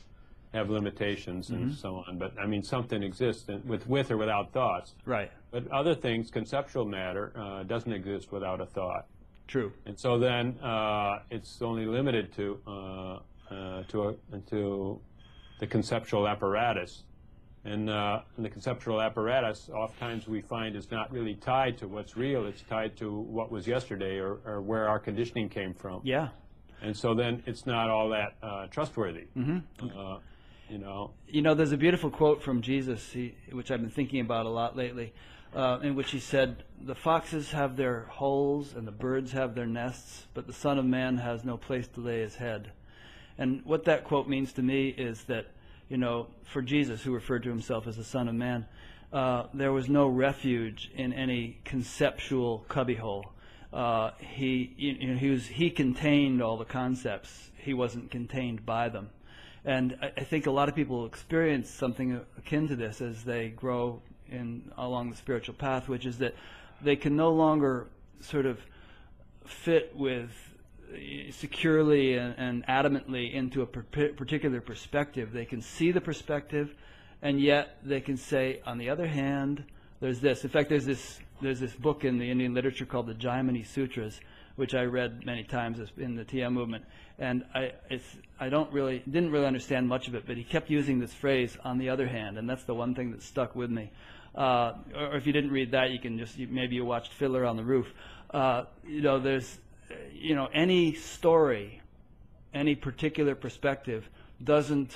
[0.53, 2.17] have limitations and so on.
[2.17, 4.95] But I mean, something exists with with or without thoughts.
[5.05, 5.31] Right.
[5.51, 9.07] But other things, conceptual matter, uh, doesn't exist without a thought.
[9.47, 9.71] True.
[9.85, 13.19] And so then uh, it's only limited to uh,
[13.53, 14.99] uh, to a, to
[15.59, 17.03] the conceptual apparatus.
[17.63, 22.17] And, uh, and the conceptual apparatus, oftentimes we find, is not really tied to what's
[22.17, 22.47] real.
[22.47, 26.01] It's tied to what was yesterday or, or where our conditioning came from.
[26.03, 26.29] Yeah.
[26.81, 29.25] And so then it's not all that uh, trustworthy.
[29.37, 30.17] Uh,
[30.69, 34.21] you know, You know, there's a beautiful quote from Jesus, he, which I've been thinking
[34.21, 35.13] about a lot lately,
[35.53, 39.67] uh, in which he said, The foxes have their holes and the birds have their
[39.67, 42.71] nests, but the Son of Man has no place to lay his head.
[43.37, 45.47] And what that quote means to me is that,
[45.91, 48.65] you know, for Jesus, who referred to himself as the Son of Man,
[49.11, 53.25] uh, there was no refuge in any conceptual cubbyhole.
[53.73, 57.51] Uh, he, you know, he, was, he contained all the concepts.
[57.57, 59.09] He wasn't contained by them.
[59.65, 63.49] And I, I think a lot of people experience something akin to this as they
[63.49, 66.35] grow in along the spiritual path, which is that
[66.81, 67.87] they can no longer
[68.21, 68.61] sort of
[69.45, 70.31] fit with
[71.31, 75.31] securely and, and adamantly into a particular perspective.
[75.31, 76.73] They can see the perspective,
[77.21, 79.63] and yet they can say, on the other hand,
[79.99, 80.43] there's this.
[80.43, 84.19] In fact, there's this there's this book in the Indian literature called the Jaimini Sutras,
[84.55, 86.85] which I read many times in the TM movement,
[87.19, 88.05] and I it's
[88.39, 91.57] I don't really didn't really understand much of it, but he kept using this phrase
[91.63, 93.91] on the other hand, and that's the one thing that stuck with me.
[94.33, 97.45] Uh, or if you didn't read that, you can just you, maybe you watched Fiddler
[97.45, 97.87] on the Roof.
[98.31, 99.59] Uh, you know, there's
[100.13, 101.81] you know any story,
[102.53, 104.09] any particular perspective
[104.43, 104.95] doesn't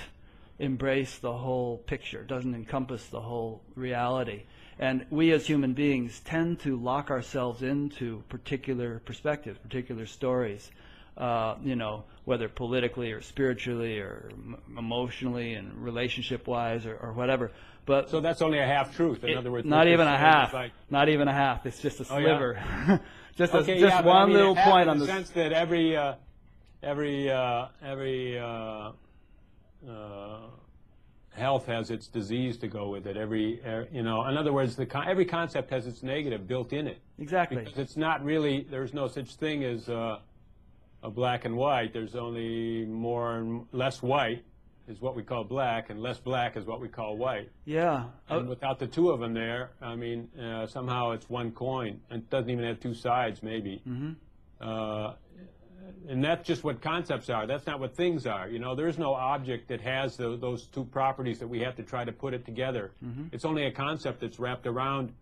[0.59, 4.43] embrace the whole picture, doesn't encompass the whole reality.
[4.77, 10.69] And we as human beings tend to lock ourselves into particular perspectives, particular stories,
[11.17, 17.13] uh, you know, whether politically or spiritually or m- emotionally and relationship wise or, or,
[17.13, 17.51] whatever.
[17.85, 19.23] But so that's only a half truth.
[19.23, 20.53] In it, other words, not even a half.
[20.53, 21.65] Like, not even a half.
[21.65, 22.59] It's just a sliver.
[22.59, 22.97] Oh, yeah?
[23.35, 25.95] just okay, a, just yeah, one I mean, little point on the sense that every
[25.95, 26.15] uh,
[26.81, 28.91] every uh, every uh,
[29.89, 30.39] uh,
[31.31, 33.17] health has its disease to go with it.
[33.17, 36.71] Every er, you know, in other words, the con- every concept has its negative built
[36.71, 36.99] in it.
[37.19, 37.57] Exactly.
[37.57, 38.65] Because it's not really.
[38.69, 40.19] There's no such thing as uh,
[41.03, 41.91] a black and white.
[41.93, 44.43] There's only more and less white
[44.87, 47.49] is what we call black, and less black is what we call white.
[47.65, 48.05] Yeah.
[48.29, 52.01] And without the two of them there, I mean, uh, somehow it's one coin.
[52.11, 53.81] It doesn't even have two sides, maybe.
[53.87, 54.11] Mm-hmm.
[54.61, 55.13] Uh,
[56.07, 57.47] and that's just what concepts are.
[57.47, 58.47] That's not what things are.
[58.47, 61.83] You know, there's no object that has the, those two properties that we have to
[61.83, 62.91] try to put it together.
[63.03, 63.27] Mm-hmm.
[63.31, 65.13] It's only a concept that's wrapped around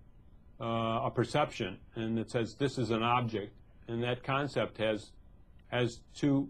[0.59, 3.53] uh, a perception, and it says this is an object,
[3.87, 5.11] and that concept has
[5.67, 6.47] has two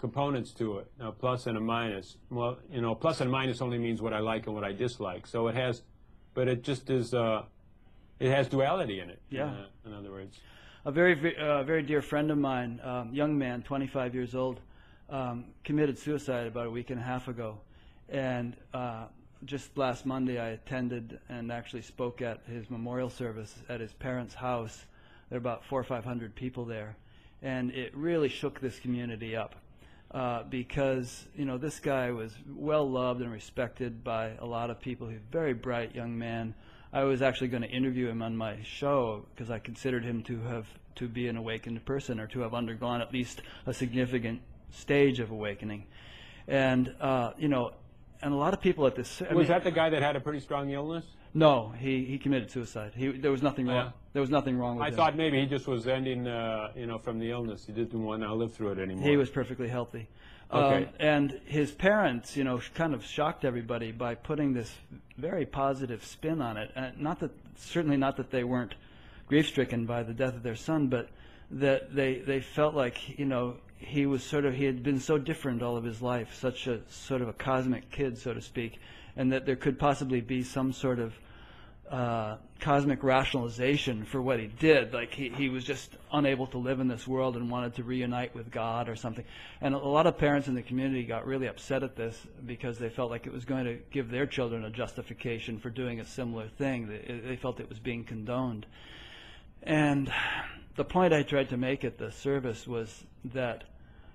[0.00, 2.16] components to it, a plus and a minus.
[2.30, 5.26] Well, you know, plus and minus only means what I like and what I dislike.
[5.26, 5.82] So it has,
[6.34, 7.42] but it just is, uh,
[8.20, 9.20] it has duality in it.
[9.30, 9.46] Yeah.
[9.46, 10.38] Uh, in other words.
[10.84, 14.60] A very, uh, very dear friend of mine, um, young man, 25 years old,
[15.08, 17.58] um, committed suicide about a week and a half ago.
[18.08, 19.06] And uh,
[19.44, 24.34] just last Monday, I attended and actually spoke at his memorial service at his parents'
[24.34, 24.84] house.
[25.28, 26.96] There are about four or five hundred people there.
[27.42, 29.56] And it really shook this community up
[30.10, 34.80] uh, because you know this guy was well loved and respected by a lot of
[34.80, 35.08] people.
[35.08, 36.54] He's a very bright young man.
[36.92, 40.40] I was actually going to interview him on my show because I considered him to
[40.42, 44.40] have to be an awakened person or to have undergone at least a significant
[44.70, 45.86] stage of awakening.
[46.48, 47.72] And uh, you know,
[48.22, 49.20] and a lot of people at this.
[49.20, 51.04] I was mean, that the guy that had a pretty strong illness?
[51.36, 52.92] No, he, he committed suicide.
[52.96, 53.76] He, there was nothing wrong.
[53.76, 53.90] Yeah.
[54.14, 54.86] There was nothing wrong with that.
[54.86, 54.96] I him.
[54.96, 57.66] thought maybe he just was ending, uh, you know, from the illness.
[57.66, 59.06] He didn't want to live through it anymore.
[59.06, 60.08] He was perfectly healthy.
[60.50, 60.84] Okay.
[60.84, 64.72] Um, and his parents, you know, kind of shocked everybody by putting this
[65.18, 66.70] very positive spin on it.
[66.74, 68.74] Uh, not that, certainly not that they weren't
[69.26, 71.10] grief-stricken by the death of their son, but
[71.50, 75.18] that they they felt like, you know, he was sort of he had been so
[75.18, 78.80] different all of his life, such a sort of a cosmic kid, so to speak,
[79.16, 81.12] and that there could possibly be some sort of
[81.90, 84.92] uh, cosmic rationalization for what he did.
[84.92, 88.34] Like he, he was just unable to live in this world and wanted to reunite
[88.34, 89.24] with God or something.
[89.60, 92.88] And a lot of parents in the community got really upset at this because they
[92.88, 96.48] felt like it was going to give their children a justification for doing a similar
[96.48, 96.88] thing.
[96.88, 98.66] They, they felt it was being condoned.
[99.62, 100.12] And
[100.76, 103.64] the point I tried to make at the service was that,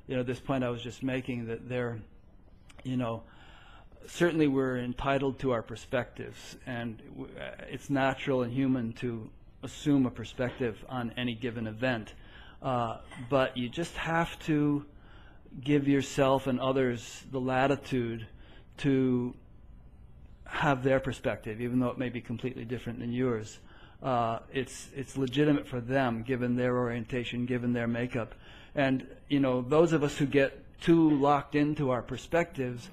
[0.07, 1.99] you know, this point I was just making that they're,
[2.83, 3.23] you know,
[4.07, 7.01] certainly we're entitled to our perspectives, and
[7.69, 9.29] it's natural and human to
[9.63, 12.13] assume a perspective on any given event.
[12.61, 12.97] Uh,
[13.29, 14.85] but you just have to
[15.63, 18.25] give yourself and others the latitude
[18.77, 19.33] to
[20.45, 23.59] have their perspective, even though it may be completely different than yours.
[24.01, 28.33] Uh, it's it's legitimate for them, given their orientation, given their makeup,
[28.73, 32.89] and you know those of us who get too locked into our perspectives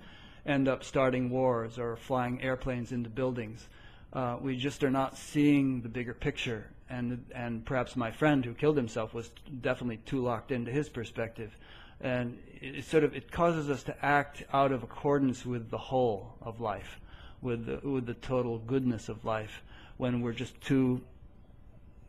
[0.48, 3.68] end up starting wars or flying airplanes into buildings.
[4.12, 6.66] Uh, we just are not seeing the bigger picture.
[6.90, 9.30] And, and perhaps my friend who killed himself was
[9.60, 11.54] definitely too locked into his perspective.
[12.00, 16.34] And it, sort of it causes us to act out of accordance with the whole
[16.40, 16.98] of life,
[17.42, 19.62] with the, with the total goodness of life,
[19.98, 21.02] when we're just too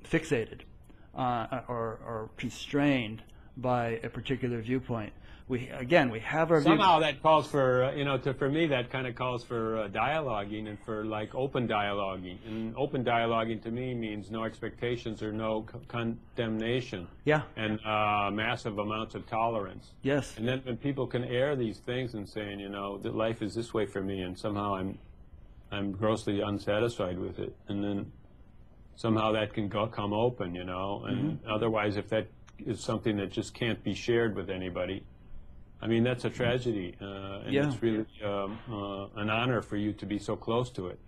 [0.05, 0.61] fixated
[1.15, 3.21] uh, or, or constrained
[3.57, 5.11] by a particular viewpoint
[5.49, 8.67] we again we have our Somehow that calls for, uh, you know, to, for me,
[8.67, 12.37] that kind of calls for uh, dialoguing and for like open dialoguing.
[12.45, 17.07] And open dialoguing to me means no expectations or no c- condemnation.
[17.25, 17.41] Yeah.
[17.57, 19.87] And uh, massive amounts of tolerance.
[20.03, 20.37] yes.
[20.37, 23.55] And then when people can air these things and saying, you know, that life is
[23.55, 24.99] this way for me, and somehow I'm,
[25.71, 28.11] I'm grossly unsatisfied with it, and then
[28.95, 32.27] somehow that can go, come open, you know, and otherwise, if that
[32.59, 35.03] is something that just can't be shared with anybody,
[35.81, 37.67] I mean, that's a tragedy, uh, and Yeah.
[37.67, 40.99] it's really um, uh, an honor for you to be so close to it.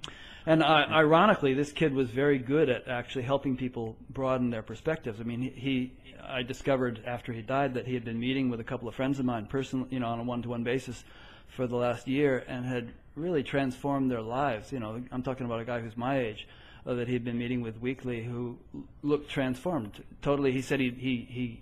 [0.45, 5.19] And uh, ironically, this kid was very good at actually helping people broaden their perspectives.
[5.19, 5.91] I mean, he, he,
[6.23, 9.19] I discovered after he died that he had been meeting with a couple of friends
[9.19, 11.03] of mine, personally, you know, on a one-to-one basis,
[11.49, 14.71] for the last year, and had really transformed their lives.
[14.71, 16.47] You know, I'm talking about a guy who's my age
[16.85, 18.57] uh, that he'd been meeting with weekly, who
[19.03, 20.01] looked transformed.
[20.21, 21.61] Totally, he said he he he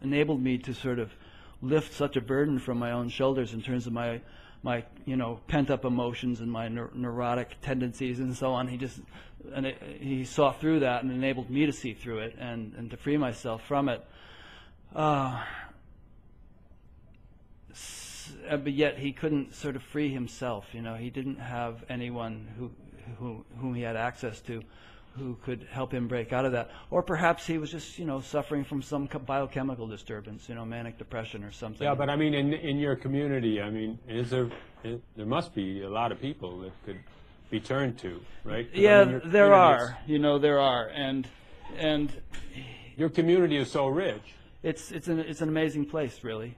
[0.00, 1.12] enabled me to sort of
[1.60, 4.20] lift such a burden from my own shoulders in terms of my
[4.62, 8.68] my you know pent up emotions and my neur- neurotic tendencies and so on.
[8.68, 9.00] He just
[9.54, 12.90] and it, he saw through that and enabled me to see through it and and
[12.90, 14.04] to free myself from it.
[14.94, 15.44] Uh,
[18.48, 20.66] uh, but yet he couldn't sort of free himself.
[20.72, 22.70] You know, he didn't have anyone who,
[23.18, 24.62] who whom he had access to,
[25.18, 26.70] who could help him break out of that.
[26.90, 30.98] Or perhaps he was just you know suffering from some biochemical disturbance, you know, manic
[30.98, 31.84] depression or something.
[31.84, 34.48] Yeah, but I mean, in in your community, I mean, is there
[34.82, 36.98] there must be a lot of people that could
[37.50, 38.70] be turned to, right?
[38.70, 39.98] 'Cause, I yeah, mean, there are.
[40.06, 41.26] You know, there are, and
[41.76, 42.12] and
[42.96, 44.22] Your community is so rich.
[44.62, 46.56] it's it's an it's an amazing place, really,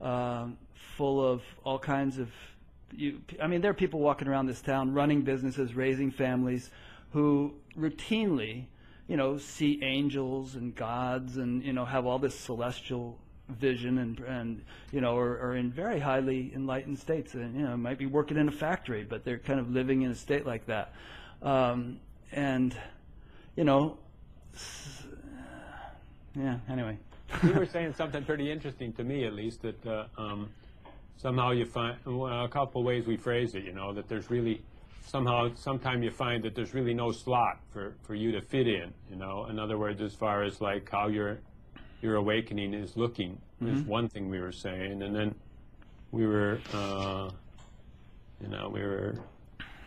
[0.00, 0.56] um,
[0.96, 2.28] full of all kinds of.
[2.92, 6.70] You, I mean, there are people walking around this town, running businesses, raising families,
[7.12, 8.66] who routinely,
[9.08, 13.18] you know, see angels and gods, and you know, have all this celestial
[13.48, 17.76] vision, and and you know, are, are in very highly enlightened states, and you know,
[17.76, 20.66] might be working in a factory, but they're kind of living in a state like
[20.66, 20.94] that,
[21.42, 22.00] um,
[22.32, 22.76] and
[23.56, 23.98] you know,
[26.36, 26.58] yeah.
[26.68, 26.98] Anyway.
[27.42, 30.50] you were saying something pretty interesting to me, at least, that uh, um,
[31.16, 33.64] somehow you find well, a couple ways we phrase it.
[33.64, 34.62] You know, that there's really
[35.10, 38.92] somehow sometime you find that there's really no slot for, for you to fit in.
[39.10, 41.40] You know, in other words, as far as like how your
[42.00, 45.34] your awakening is looking is one thing we were saying, and then
[46.12, 47.28] we were, uh,
[48.40, 49.16] you know, we were.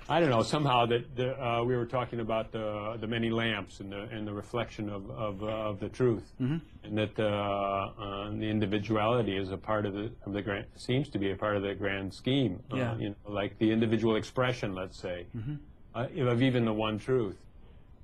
[0.09, 0.43] I don't know.
[0.43, 4.27] Somehow that the, uh, we were talking about the the many lamps and the and
[4.27, 9.51] the reflection of of, uh, of the truth, and that uh, uh, the individuality is
[9.51, 12.13] a part of the of the grand seems to be a part of the grand
[12.13, 12.59] scheme.
[12.71, 12.97] uh, Yeah.
[12.97, 15.25] you know, like the individual expression, let's say,
[15.95, 17.37] uh, of even the one truth.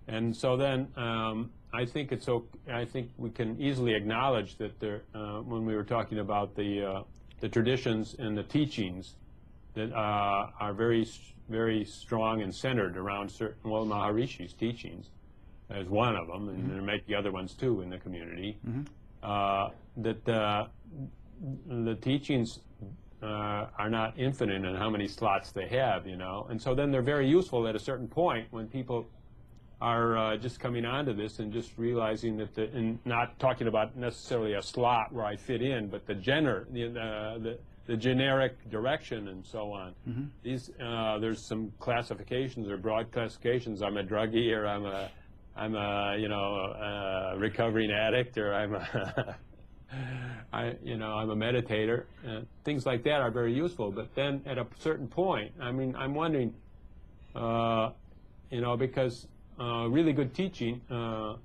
[0.07, 4.79] And so then um, I think it's o I think we can easily acknowledge that
[4.79, 7.03] there, uh, when we were talking about the uh,
[7.41, 9.15] the traditions and the teachings
[9.73, 11.05] that uh, are very
[11.49, 15.09] very strong and centered around certain well Maharishi's teachings
[15.69, 18.57] as one of them, and there might be other ones too in the community.
[19.21, 20.65] Uh, that uh,
[21.67, 22.59] the teachings
[23.21, 26.91] uh, are not infinite in how many slots they have, you know, and so then
[26.91, 29.05] they're very useful at a certain point when people
[29.81, 33.95] are uh, just coming onto this and just realizing that the, and not talking about
[33.95, 37.59] necessarily a slot where I fit in, but the gener, the, uh, the,
[37.89, 39.95] the generic direction and so on.
[40.43, 43.81] These, uh, there's some classifications or broad classifications.
[43.81, 45.09] I'm a druggie or I'm a,
[45.55, 49.35] I'm a, you know, a recovering addict or I'm a,
[50.53, 52.03] I, you know, I'm a meditator.
[52.23, 53.91] Uh, things like that are very useful.
[53.91, 56.53] But then at a certain point, I mean, I'm wondering,
[57.35, 57.89] uh,
[58.51, 59.25] you know, because
[59.59, 61.37] uh, really good teaching, uh,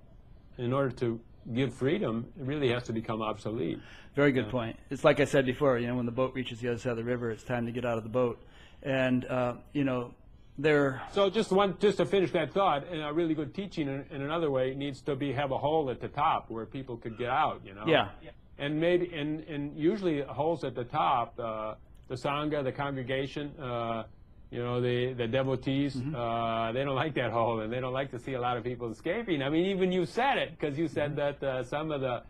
[0.58, 1.18] in order to
[1.54, 3.78] give freedom, it really has to become obsolete.
[4.14, 4.78] Very good point.
[4.90, 6.96] It's like I said before, you know, when the boat reaches the other side of
[6.98, 8.40] the river, it's time to get out of the boat.
[8.82, 10.14] And, uh, you know,
[10.56, 14.04] there, So just one, just to finish that thought, and a really good teaching in,
[14.10, 17.18] in another way needs to be have a hole at the top where people could
[17.18, 17.62] get out.
[17.64, 17.84] You know.
[17.86, 18.10] Yeah.
[18.58, 21.74] And maybe and and usually holes at the top, uh,
[22.06, 24.04] the sangha, the congregation, uh,
[24.52, 28.12] you know, the the devotees, uh, they don't like that hole, and they don't like
[28.12, 29.42] to see a lot of people escaping.
[29.42, 32.22] I mean, even you said it because you said that uh, some of the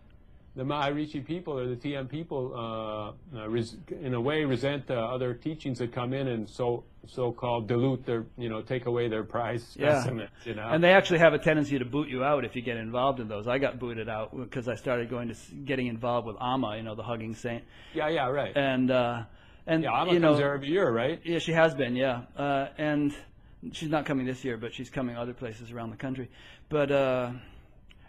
[0.56, 4.94] the Maharishi people or the TM people, uh, uh, res- in a way, resent uh,
[4.94, 9.24] other teachings that come in and so so-called dilute their, you know, take away their
[9.24, 10.00] prize Yeah.
[10.00, 10.30] specimens.
[10.44, 12.76] You know, and they actually have a tendency to boot you out if you get
[12.78, 13.46] involved in those.
[13.46, 15.34] I got booted out because I started going to
[15.64, 18.56] getting involved with Amma, you know, the hugging saint, yeah, yeah, right.
[18.56, 19.22] and uh,
[19.66, 21.20] and yeah, Amma you know, comes there every year, right?
[21.24, 22.22] Yeah, she has been, yeah.
[22.36, 23.12] Uh, and
[23.72, 26.30] she's not coming this year, but she's coming other places around the country.
[26.70, 27.32] But uh,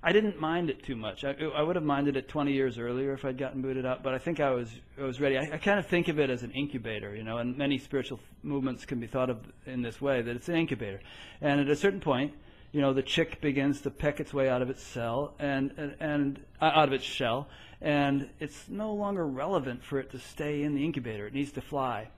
[0.08, 1.24] I didn't mind it too much.
[1.24, 4.14] I, I would have minded it 20 years earlier if I'd gotten booted out, but
[4.14, 5.36] I think I was I was ready.
[5.36, 8.20] I, I kind of think of it as an incubator, you know, and many spiritual
[8.43, 11.01] movements can be thought of in this way that it's an incubator.
[11.41, 12.36] And at a certain point,
[12.72, 15.95] you know, the chick begins to peck its way out of its cell and and,
[15.99, 17.47] and uh, out of its shell,
[17.82, 21.26] and it's no longer relevant for it to stay in the incubator.
[21.26, 22.10] It needs to fly.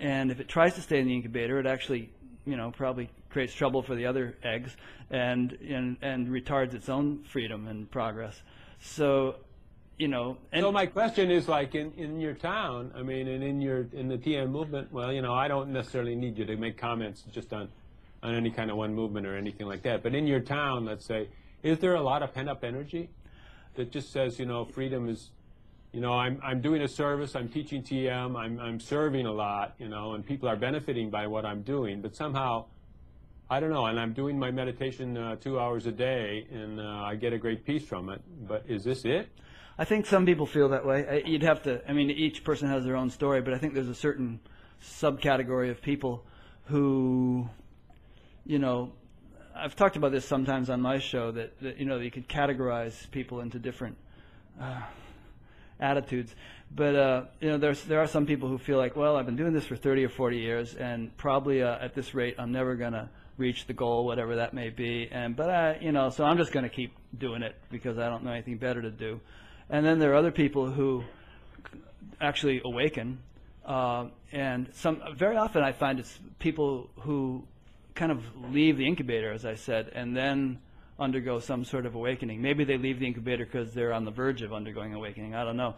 [0.00, 2.10] And if it tries to stay in the incubator, it actually,
[2.46, 4.76] you know, probably creates trouble for the other eggs
[5.10, 8.40] and and, and retards its own freedom and progress.
[8.80, 9.36] So,
[9.98, 10.38] you know.
[10.54, 14.08] So my question is like in, in your town, I mean, and in your in
[14.08, 14.92] the TM movement.
[14.92, 17.68] Well, you know, I don't necessarily need you to make comments just on
[18.22, 20.02] on any kind of one movement or anything like that.
[20.02, 21.28] But in your town, let's say,
[21.62, 23.10] is there a lot of pent up energy
[23.74, 25.30] that just says, you know, freedom is
[25.96, 29.76] you know, I'm, I'm doing a service, I'm teaching TM, I'm, I'm serving a lot,
[29.78, 32.66] you know, and people are benefiting by what I'm doing, but somehow,
[33.48, 36.82] I don't know, and I'm doing my meditation uh, two hours a day, and uh,
[36.82, 39.30] I get a great peace from it, but is this it?
[39.78, 41.22] I think some people feel that way.
[41.24, 43.88] You'd have to, I mean, each person has their own story, but I think there's
[43.88, 44.38] a certain
[44.82, 46.26] subcategory of people
[46.66, 47.48] who,
[48.44, 48.92] you know,
[49.54, 53.10] I've talked about this sometimes on my show that, that you know, you could categorize
[53.10, 53.96] people into different.
[54.60, 54.82] Uh,
[55.80, 56.34] attitudes.
[56.74, 59.36] But uh, you know, there's there are some people who feel like, well, I've been
[59.36, 62.74] doing this for 30 or 40 years, and probably uh, at this rate, I'm never
[62.74, 63.08] gonna
[63.38, 65.08] reach the goal, whatever that may be.
[65.10, 68.24] And but I, you know, so I'm just gonna keep doing it because I don't
[68.24, 69.20] know anything better to do.
[69.70, 71.04] And then there are other people who
[72.20, 73.18] actually awaken,
[73.64, 77.44] uh, and some very often I find it's people who
[77.94, 80.58] kind of leave the incubator, as I said, and then
[80.98, 82.40] undergo some sort of awakening.
[82.42, 85.34] Maybe they leave the incubator because they're on the verge of undergoing awakening.
[85.34, 85.74] I don't know.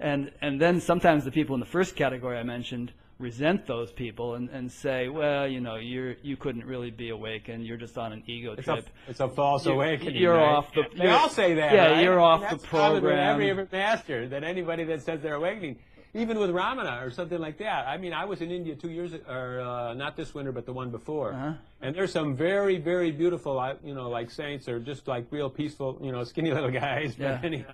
[0.00, 4.34] And and then sometimes the people in the first category I mentioned resent those people
[4.34, 7.64] and, and say, well, you know, you're you couldn't really be awakened.
[7.64, 8.86] You're just on an ego it's trip.
[9.06, 10.16] A, it's a false you're, awakening.
[10.16, 10.54] You're right?
[10.54, 10.84] off the.
[10.96, 11.72] They all say that.
[11.72, 12.02] Yeah, right?
[12.02, 13.38] you're off That's the program.
[13.38, 15.78] With every master, that anybody that says they're awakening,
[16.14, 17.86] even with Ramana or something like that.
[17.86, 20.72] I mean, I was in India two years, or uh, not this winter, but the
[20.72, 21.32] one before.
[21.32, 21.52] Uh-huh.
[21.80, 25.98] And there's some very, very beautiful, you know, like saints or just like real peaceful,
[26.02, 27.14] you know, skinny little guys.
[27.14, 27.40] But Yeah.
[27.42, 27.72] anyhow,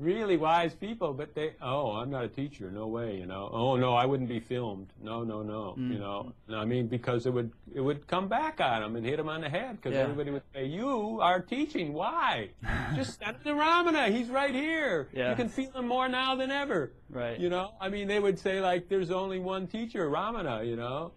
[0.00, 1.12] really wise people.
[1.12, 2.70] But they, oh, I'm not a teacher.
[2.70, 3.48] No way, you know.
[3.52, 4.88] Oh no, I wouldn't be filmed.
[5.02, 5.74] No, no, no.
[5.78, 5.92] Mm.
[5.92, 6.32] You know.
[6.52, 9.42] I mean, because it would it would come back on them and hit them on
[9.42, 10.02] the head because Yeah.
[10.02, 11.92] everybody would say, "You are teaching.
[11.92, 12.50] Why?
[12.96, 14.10] Just send the Ramana.
[14.10, 15.08] He's right here.
[15.12, 15.30] Yeah.
[15.30, 17.38] You can feel him more now than ever." Right.
[17.38, 21.12] You know, I mean, they would say like, "There's only one teacher, Ramana," you know,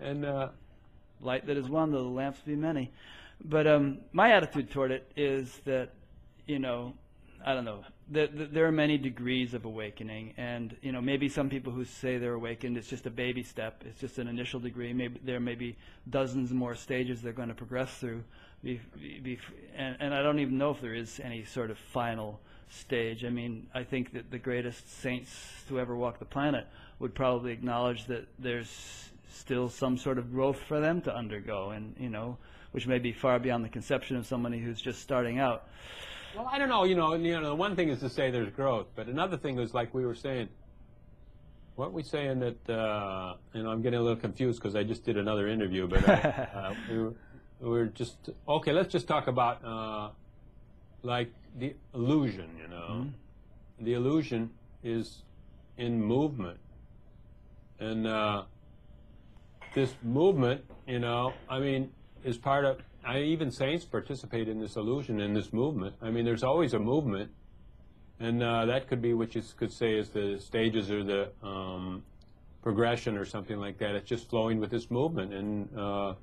[0.00, 0.48] and uh,
[1.20, 2.90] light that is one, though the lamps be many.
[3.44, 5.90] But um, my attitude toward it is that,
[6.46, 6.92] you know,
[7.44, 7.82] I don't know.
[8.12, 12.34] There are many degrees of awakening, and you know, maybe some people who say they're
[12.34, 13.84] awakened, it's just a baby step.
[13.86, 14.92] It's just an initial degree.
[14.92, 15.76] Maybe there may be
[16.08, 18.24] dozens more stages they're going to progress through.
[18.64, 19.38] Be, be,
[19.76, 23.24] and, and I don't even know if there is any sort of final stage.
[23.24, 25.30] I mean, I think that the greatest saints
[25.68, 26.66] to ever walk the planet
[26.98, 31.94] would probably acknowledge that there's still some sort of growth for them to undergo, and
[31.98, 32.38] you know,
[32.72, 35.68] which may be far beyond the conception of somebody who's just starting out.
[36.34, 36.84] Well, I don't know.
[36.84, 39.74] You know, you know, one thing is to say there's growth, but another thing is
[39.74, 40.48] like we were saying.
[41.76, 42.70] Weren't we saying that?
[42.70, 46.06] Uh, you know, I'm getting a little confused because I just did another interview, but
[46.08, 46.12] uh,
[46.54, 47.14] uh, we, were,
[47.60, 48.72] we were just okay.
[48.72, 50.10] Let's just talk about uh,
[51.02, 52.50] like the illusion.
[52.60, 53.06] You know,
[53.80, 54.50] the illusion
[54.84, 55.22] is
[55.78, 56.58] in movement,
[57.80, 58.42] and uh,
[59.74, 61.90] this movement, you know, I mean,
[62.24, 62.78] is part of.
[63.04, 65.94] I even saints participate in this illusion in this movement.
[66.02, 67.30] I mean, there's always a movement,
[68.18, 72.02] and uh, that could be what you could say is the stages or the um,
[72.62, 73.94] progression or something like that.
[73.94, 76.14] It's just flowing with this movement and uh,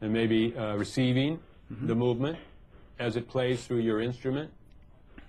[0.00, 1.38] and maybe uh, receiving
[1.70, 2.38] the movement
[2.98, 4.50] as it plays through your instrument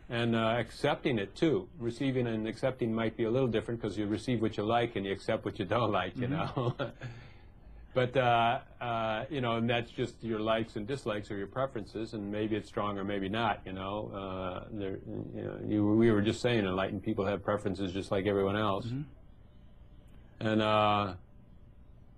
[0.09, 1.67] and uh, accepting it too.
[1.79, 5.05] Receiving and accepting might be a little different because you receive what you like and
[5.05, 6.75] you accept what you don't like, you know.
[7.95, 12.13] but uh, uh, you know, and that's just your likes and dislikes or your preferences,
[12.13, 13.61] and maybe it's strong or maybe not.
[13.65, 14.99] You know, uh, there,
[15.34, 18.85] you know, you, we were just saying enlightened people have preferences just like everyone else.
[20.41, 21.13] And uh,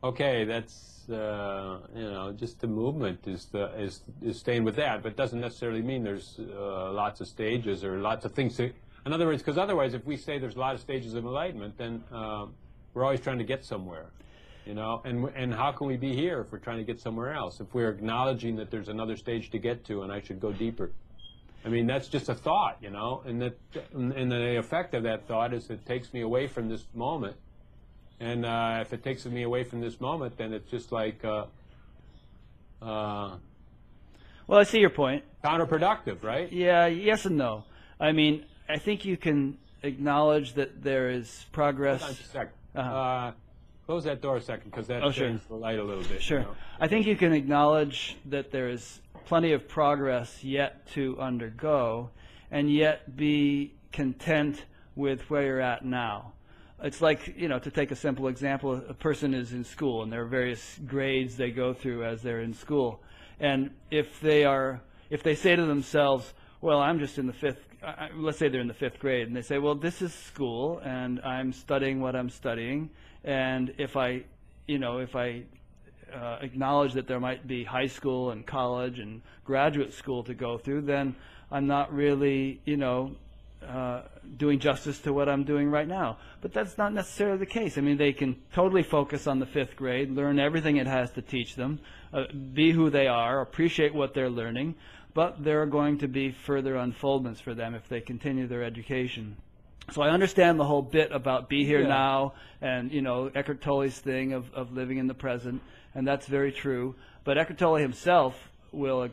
[0.04, 5.04] okay, that's uh, you know, just the movement is the, is is staying with that,
[5.04, 8.72] but doesn't necessarily mean there's uh, lots of stages or lots of things to.
[9.06, 11.78] In other words, because otherwise, if we say there's a lot of stages of enlightenment,
[11.78, 12.48] then uh,
[12.94, 14.08] we're always trying to get somewhere,
[14.68, 15.02] you know.
[15.06, 17.60] And and how can we be here if we're trying to get somewhere else?
[17.60, 20.92] If we're acknowledging that there's another stage to get to, and I should go deeper.
[21.66, 23.58] I mean, that's just a thought, you know, and that
[23.94, 27.36] and the effect of that thought is it takes me away from this moment.
[28.20, 31.46] And uh, if it takes me away from this moment, then it's just like, uh,
[32.82, 33.36] uh,
[34.48, 35.24] Well, I see your point.
[35.44, 36.52] counterproductive, right?
[36.52, 37.64] Yeah, yes and no.
[38.00, 42.02] I mean, I think you can acknowledge that there is progress.
[42.02, 42.54] Hold on just a second.
[42.76, 43.32] Uh-huh.
[43.88, 45.30] Close that door a second, because that Oh, sure.
[45.30, 46.12] turns the light a little bit.
[46.16, 46.42] you Sure.
[46.42, 46.56] know.
[46.78, 52.10] I think you can acknowledge that there is plenty of progress yet to undergo
[52.52, 54.66] and yet be content
[54.98, 56.34] with where you're at now.
[56.84, 60.12] It's like, you know, to take a simple example, a person is in school and
[60.12, 63.02] there are various grades they go through as they're in school.
[63.40, 67.66] And if they are, if they say to themselves, well, I'm just in the fifth,
[68.16, 71.22] let's say they're in the fifth grade, and they say, well, this is school and
[71.22, 72.90] I'm studying what I'm studying.
[73.24, 74.24] And if I,
[74.68, 75.44] you know, if I
[76.14, 80.58] uh, acknowledge that there might be high school and college and graduate school to go
[80.58, 81.16] through, then
[81.52, 83.16] I'm not really, you know,
[83.66, 84.04] uh,
[84.38, 86.18] doing justice to what I'm doing right now.
[86.42, 87.78] But that's not necessarily the case.
[87.78, 91.22] I mean, they can totally focus on the fifth grade, learn everything it has to
[91.22, 91.80] teach them,
[92.14, 92.24] uh,
[92.54, 94.76] be who they are, appreciate what they're learning,
[95.14, 99.36] but there are going to be further unfoldments for them if they continue their education.
[99.92, 101.88] So I understand the whole bit about be here Yeah.
[101.88, 105.62] now and, you know, Eckhart Tolle's thing of, of living in the present,
[105.96, 106.96] and that's very true.
[107.24, 108.36] But Eckhart Tolle himself
[108.72, 109.08] will uh,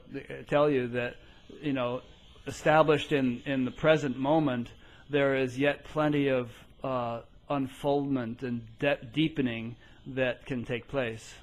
[0.49, 1.17] tell you that,
[1.63, 2.03] you know,
[2.47, 4.69] established in, in the present moment,
[5.09, 6.51] there is yet plenty of
[6.83, 9.77] uh, unfoldment and de- deepening
[10.07, 11.35] that can take place.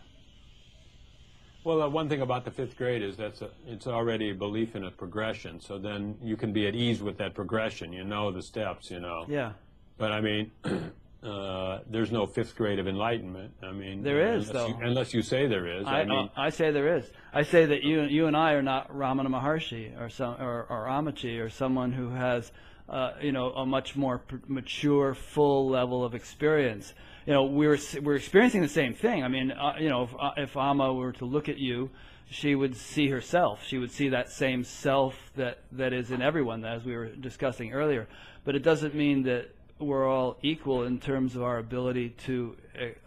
[1.63, 4.75] Well, uh, one thing about the fifth grade is that's a, it's already a belief
[4.75, 5.59] in a progression.
[5.59, 7.93] So then you can be at ease with that progression.
[7.93, 8.89] You know the steps.
[8.89, 9.25] You know.
[9.27, 9.53] Yeah.
[9.97, 10.51] But I mean,
[11.23, 13.53] uh, there's no fifth grade of enlightenment.
[13.61, 14.85] I mean, There is, unless you, though.
[14.85, 15.85] unless you say there is.
[15.85, 17.11] I, I, mean, I say there is.
[17.31, 20.87] I say that you you and I are not Ramana Maharshi or some or, or
[20.87, 22.51] Ammachi or someone who has
[22.89, 26.93] uh, you know a much more mature, full level of experience.
[27.25, 29.23] You know, we're we're experiencing the same thing.
[29.23, 31.91] I mean, uh, you know, if, uh, if Amma were to look at you,
[32.31, 33.63] she would see herself.
[33.63, 37.73] She would see that same self that that is in everyone, as we were discussing
[37.73, 38.07] earlier.
[38.43, 42.57] But it doesn't mean that we're all equal in terms of our ability to,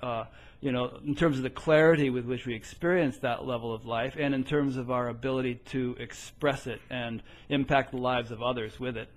[0.01, 0.25] uh,
[0.61, 4.15] you know, in terms of the clarity with which we experience that level of life,
[4.17, 8.79] and in terms of our ability to express it and impact the lives of others
[8.79, 9.09] with it.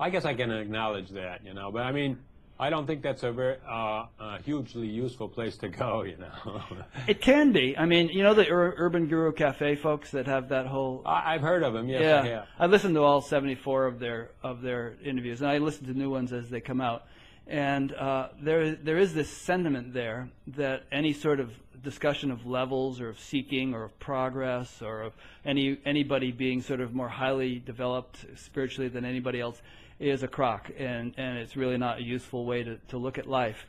[0.00, 1.44] I guess I can acknowledge that.
[1.44, 2.18] You know, but I mean.
[2.60, 6.60] I don't think that's a very uh, uh, hugely useful place to go, you know.
[7.08, 7.76] It can be.
[7.76, 11.34] I mean, you know the Ur- Urban Guru Cafe folks that have that whole I,
[11.34, 11.88] I've heard of them.
[11.88, 12.46] Yes, I yeah, have.
[12.58, 16.10] I listened to all 74 of their of their interviews, and I listen to new
[16.10, 17.04] ones as they come out.
[17.46, 21.50] And uh, there there is this sentiment there that any sort of
[21.82, 25.14] discussion of levels or of seeking or of progress or of
[25.46, 29.62] any anybody being sort of more highly developed spiritually than anybody else
[30.00, 33.28] is a crock, and and it's really not a useful way to, to look at
[33.28, 33.66] life.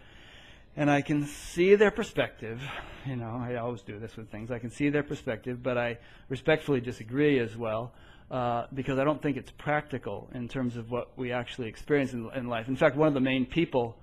[0.78, 2.62] And I can see their perspective.
[3.06, 4.52] You know, I always do this with things.
[4.52, 5.98] I can see their perspective, but I
[6.30, 7.92] respectfully disagree as well
[8.32, 12.30] uh, because I don't think it's practical in terms of what we actually experience in,
[12.34, 12.70] in life.
[12.70, 13.98] In fact, one of the main people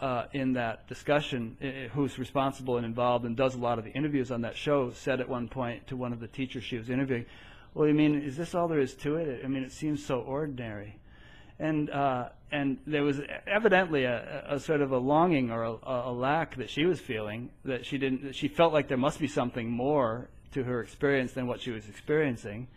[0.00, 1.56] uh, in that discussion,
[1.92, 5.20] who's responsible and involved and does a lot of the interviews on that show, said
[5.20, 7.26] at one point to one of the teachers she was interviewing,
[7.74, 9.42] "Well, you mean is this all there is to it?
[9.44, 10.96] I mean, it seems so ordinary."
[11.58, 16.12] And uh, and there was evidently a, a sort of a longing or a, a
[16.12, 19.26] lack that she was feeling that she didn't that she felt like there must be
[19.26, 22.68] something more to her experience than what she was experiencing.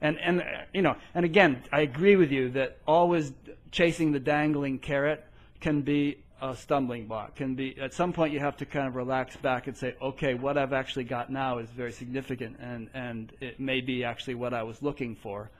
[0.00, 3.32] And and you know and again I agree with you that always
[3.70, 5.24] chasing the dangling carrot
[5.60, 8.96] can be a stumbling block can be at some point you have to kind of
[8.96, 13.32] relax back and say okay what I've actually got now is very significant and and
[13.40, 15.50] it may be actually what I was looking for.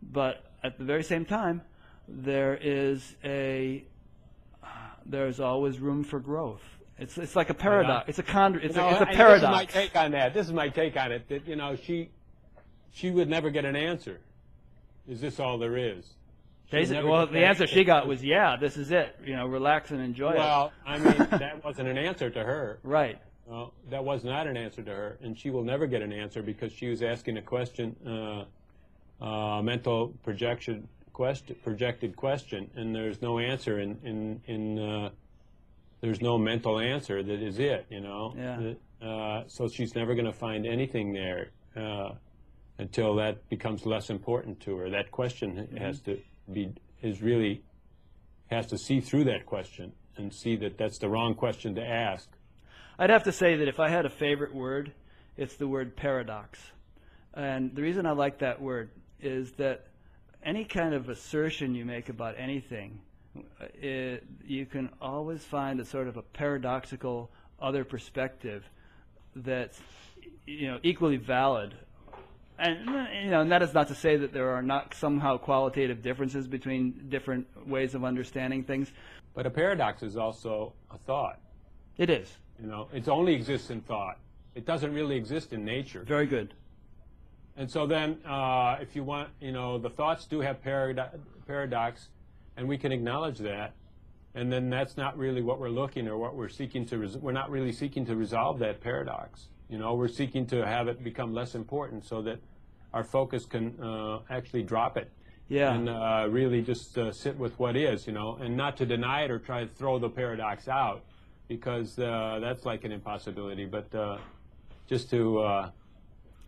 [0.00, 1.60] But at the very same time
[2.08, 3.84] there is a
[5.06, 6.62] there's always room for growth.
[6.98, 8.08] It's it's like a paradox.
[8.08, 8.56] It's a con.
[8.62, 9.40] It's, You a, know, it's a paradox.
[9.40, 10.34] This is my take on that.
[10.34, 11.28] This is my take on it.
[11.28, 12.10] That you know, she
[12.92, 14.20] she would never get an answer.
[15.08, 16.04] Is this all there is?
[16.70, 19.16] She would Basi- never well, the answer she got was, "Yeah, this is it.
[19.24, 20.38] You know, relax and enjoy it.
[20.38, 22.78] Well, I mean, that wasn't an answer to her.
[22.82, 23.18] Right.
[23.46, 26.42] Well, that was not an answer to her, and she will never get an answer
[26.42, 33.20] because she was asking a question, uh, uh, mental projection question, projected question, and there's
[33.22, 34.78] no answer in in in.
[34.78, 35.10] Uh,
[36.00, 38.34] there's no mental answer that is it, you know.
[38.36, 39.06] Yeah.
[39.06, 42.10] Uh, so she's never going to find anything there uh,
[42.78, 44.90] until that becomes less important to her.
[44.90, 46.18] That question has to
[46.52, 46.72] be
[47.02, 47.62] is really
[48.48, 52.28] has to see through that question and see that that's the wrong question to ask.
[52.98, 54.92] I'd have to say that if I had a favorite word,
[55.36, 56.60] it's the word paradox.
[57.34, 58.90] And the reason I like that word
[59.20, 59.86] is that
[60.44, 63.00] any kind of assertion you make about anything,
[63.80, 68.64] it, you can always find a sort of a paradoxical other perspective
[69.36, 69.80] that's
[70.46, 71.74] you know equally valid
[72.58, 72.86] And
[73.24, 76.46] you know, and that is not to say that there are not somehow qualitative differences
[76.46, 78.92] between different ways of understanding things.
[79.34, 81.40] But a paradox is also a thought.
[81.96, 84.18] It is You know, it only exists in thought.
[84.54, 86.04] It doesn't really exist in nature.
[86.06, 86.54] very good.
[87.56, 92.08] And so then, uh, if you want, you know, the thoughts do have parado- paradox,
[92.56, 93.74] and we can acknowledge that.
[94.34, 96.98] And then that's not really what we're looking or what we're seeking to.
[96.98, 99.48] Res- we're not really seeking to resolve that paradox.
[99.68, 102.38] You know, we're seeking to have it become less important so that
[102.94, 105.10] our focus can uh, actually drop it
[105.48, 105.72] Yeah.
[105.74, 109.22] and uh, really just uh, sit with what is, you know, and not to deny
[109.24, 111.02] it or try to throw the paradox out
[111.48, 113.66] because uh, that's like an impossibility.
[113.66, 114.18] But uh,
[114.86, 115.70] just to uh,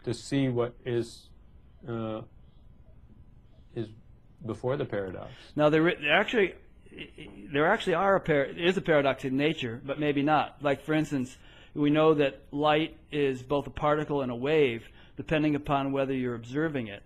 [0.04, 1.28] to see what is
[1.88, 2.22] uh,
[3.74, 3.88] is
[4.46, 5.30] before the paradox.
[5.56, 6.54] Now there, there actually
[7.52, 10.56] there actually are a par- is a paradox in nature, but maybe not.
[10.62, 11.36] Like for instance,
[11.74, 16.34] we know that light is both a particle and a wave, depending upon whether you're
[16.34, 17.02] observing it.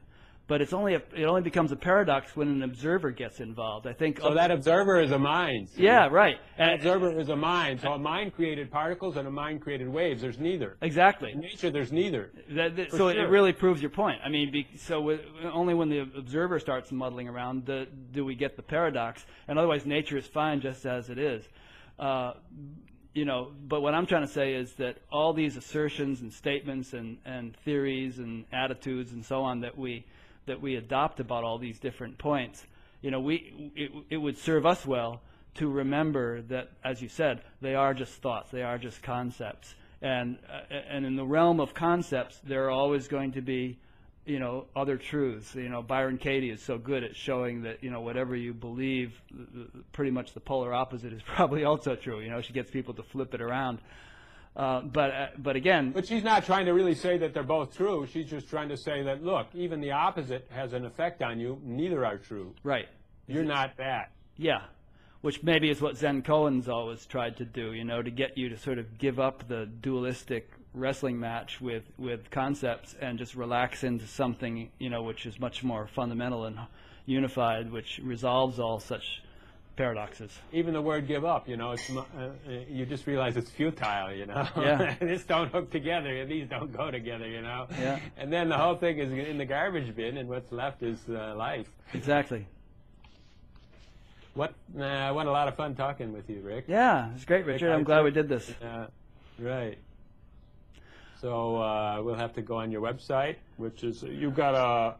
[0.48, 3.86] But it's only a, it only becomes a paradox when an observer gets involved.
[3.86, 4.18] I think.
[4.18, 5.68] So that observer is a mind.
[5.76, 6.38] yeah, right.
[6.56, 7.82] An observer is a mind.
[7.82, 10.22] So a mind created particles and a mind created waves.
[10.22, 10.78] There's neither.
[10.80, 11.32] exactly.
[11.32, 12.30] In nature, there's neither.
[12.50, 13.24] That, that- so sure.
[13.24, 14.20] it really proves your point.
[14.24, 15.20] I mean, be, so with,
[15.52, 19.84] only when the observer starts muddling around do, do we get the paradox, and otherwise
[19.84, 21.46] nature is fine just as it is.
[21.98, 22.32] Uh,
[23.12, 26.94] you know, but what I'm trying to say is that all these assertions and statements
[26.94, 30.06] and, and theories and attitudes and so on that we
[30.48, 32.66] that we adopt about all these different points,
[33.00, 35.22] you know, we it, it would serve us well
[35.54, 40.38] to remember that, as you said, they are just thoughts, they are just concepts, and
[40.48, 43.78] uh, and in the realm of concepts, there are always going to be,
[44.24, 45.54] you know, other truths.
[45.54, 49.20] You know, Byron Katie is so good at showing that you know whatever you believe,
[49.92, 52.20] pretty much the polar opposite is probably also true.
[52.20, 53.78] You know, she gets people to flip it around.
[54.58, 57.76] Uh, but uh, but again, But she's not trying to really say that they're both
[57.76, 58.08] true.
[58.12, 61.60] She's just trying to say that, look, even the opposite has an effect on you.
[61.62, 62.54] Neither are true.
[62.64, 62.88] right.
[63.28, 64.10] You're not that.
[64.36, 64.62] Yeah,
[65.20, 68.48] which maybe is what Zen koans always tried to do, you know, to get you
[68.48, 73.84] to sort of give up the dualistic wrestling match with, with concepts and just relax
[73.84, 76.58] into something, you know, which is much more fundamental and
[77.04, 79.22] unified, which resolves all such
[79.78, 80.36] paradoxes.
[80.52, 82.30] Even the word give up, you know, it's, uh, uh,
[82.68, 84.46] you just realize it's futile, you know.
[84.56, 84.96] Yeah.
[85.00, 86.26] this don't hook together.
[86.26, 87.68] These don't go together, you know.
[87.78, 88.00] Yeah.
[88.16, 91.34] And then the whole thing is in the garbage bin, and what's left is uh,
[91.36, 91.70] life.
[91.94, 92.46] Exactly.
[94.34, 94.52] What?
[94.74, 96.64] Nah, what a lot of fun talking with you, Rick.
[96.66, 97.72] Yeah, it's great, Richard.
[97.72, 98.50] I'm glad we did this.
[98.60, 98.88] Uh,
[99.38, 99.78] right.
[101.20, 104.96] So uh, we'll have to go on your website, which is you've got a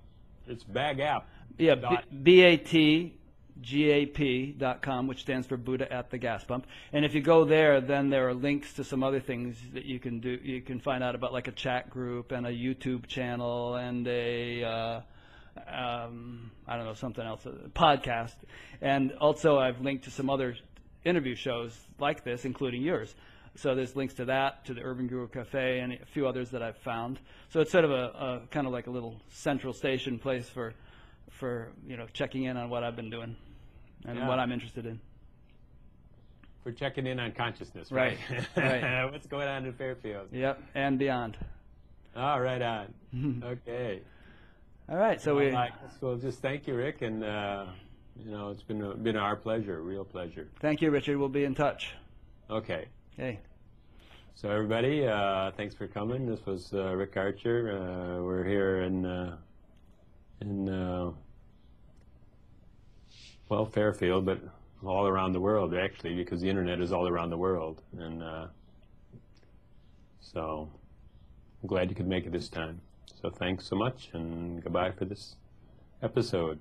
[0.50, 1.22] it's BatGap.
[1.58, 1.74] Yeah,
[2.22, 3.17] B A T
[3.60, 6.66] G A P dot com, which stands for Buddha at the gas pump.
[6.92, 9.98] And if you go there, then there are links to some other things that you
[9.98, 10.38] can do.
[10.42, 14.64] You can find out about like a chat group and a YouTube channel and a
[14.64, 15.00] uh,
[15.66, 18.36] um, I don't know something else, a podcast.
[18.80, 20.56] And also, I've linked to some other
[21.04, 23.14] interview shows like this, including yours.
[23.56, 26.62] So there's links to that, to the Urban Guru Cafe, and a few others that
[26.62, 27.18] I've found.
[27.48, 30.74] So it's sort of a, a kind of like a little central station place for,
[31.30, 33.34] for you know, checking in on what I've been doing
[34.06, 34.28] and Yeah.
[34.28, 35.00] what I'm interested in.
[36.64, 37.90] for checking in on consciousness.
[37.90, 38.82] Right, Right.
[38.82, 39.04] right.
[39.12, 40.28] What's going on in Fairfield?
[40.32, 41.36] Yep, and beyond.
[42.16, 42.94] Oh, right on.
[43.44, 44.00] okay.
[44.88, 45.46] All right, so we.
[45.46, 45.72] All right.
[46.00, 47.66] So just thank you, Rick, and uh,
[48.16, 50.48] you know it's been a, been our pleasure, real pleasure.
[50.60, 51.16] Thank you, Richard.
[51.18, 51.94] We'll be in touch.
[52.50, 52.86] Okay.
[53.16, 53.38] Hey.
[54.34, 56.24] So everybody, uh, thanks for coming.
[56.26, 57.72] This was uh, Rick Archer.
[57.76, 59.36] Uh, we're here in uh,
[60.40, 61.10] in uh,
[63.48, 64.40] well Fairfield, but
[64.84, 68.46] all around the world actually, because the internet is all around the world, and uh,
[70.20, 70.68] so
[71.62, 72.80] I'm glad you could make it this time.
[73.20, 75.36] So thanks so much, and goodbye for this
[76.02, 76.58] episode.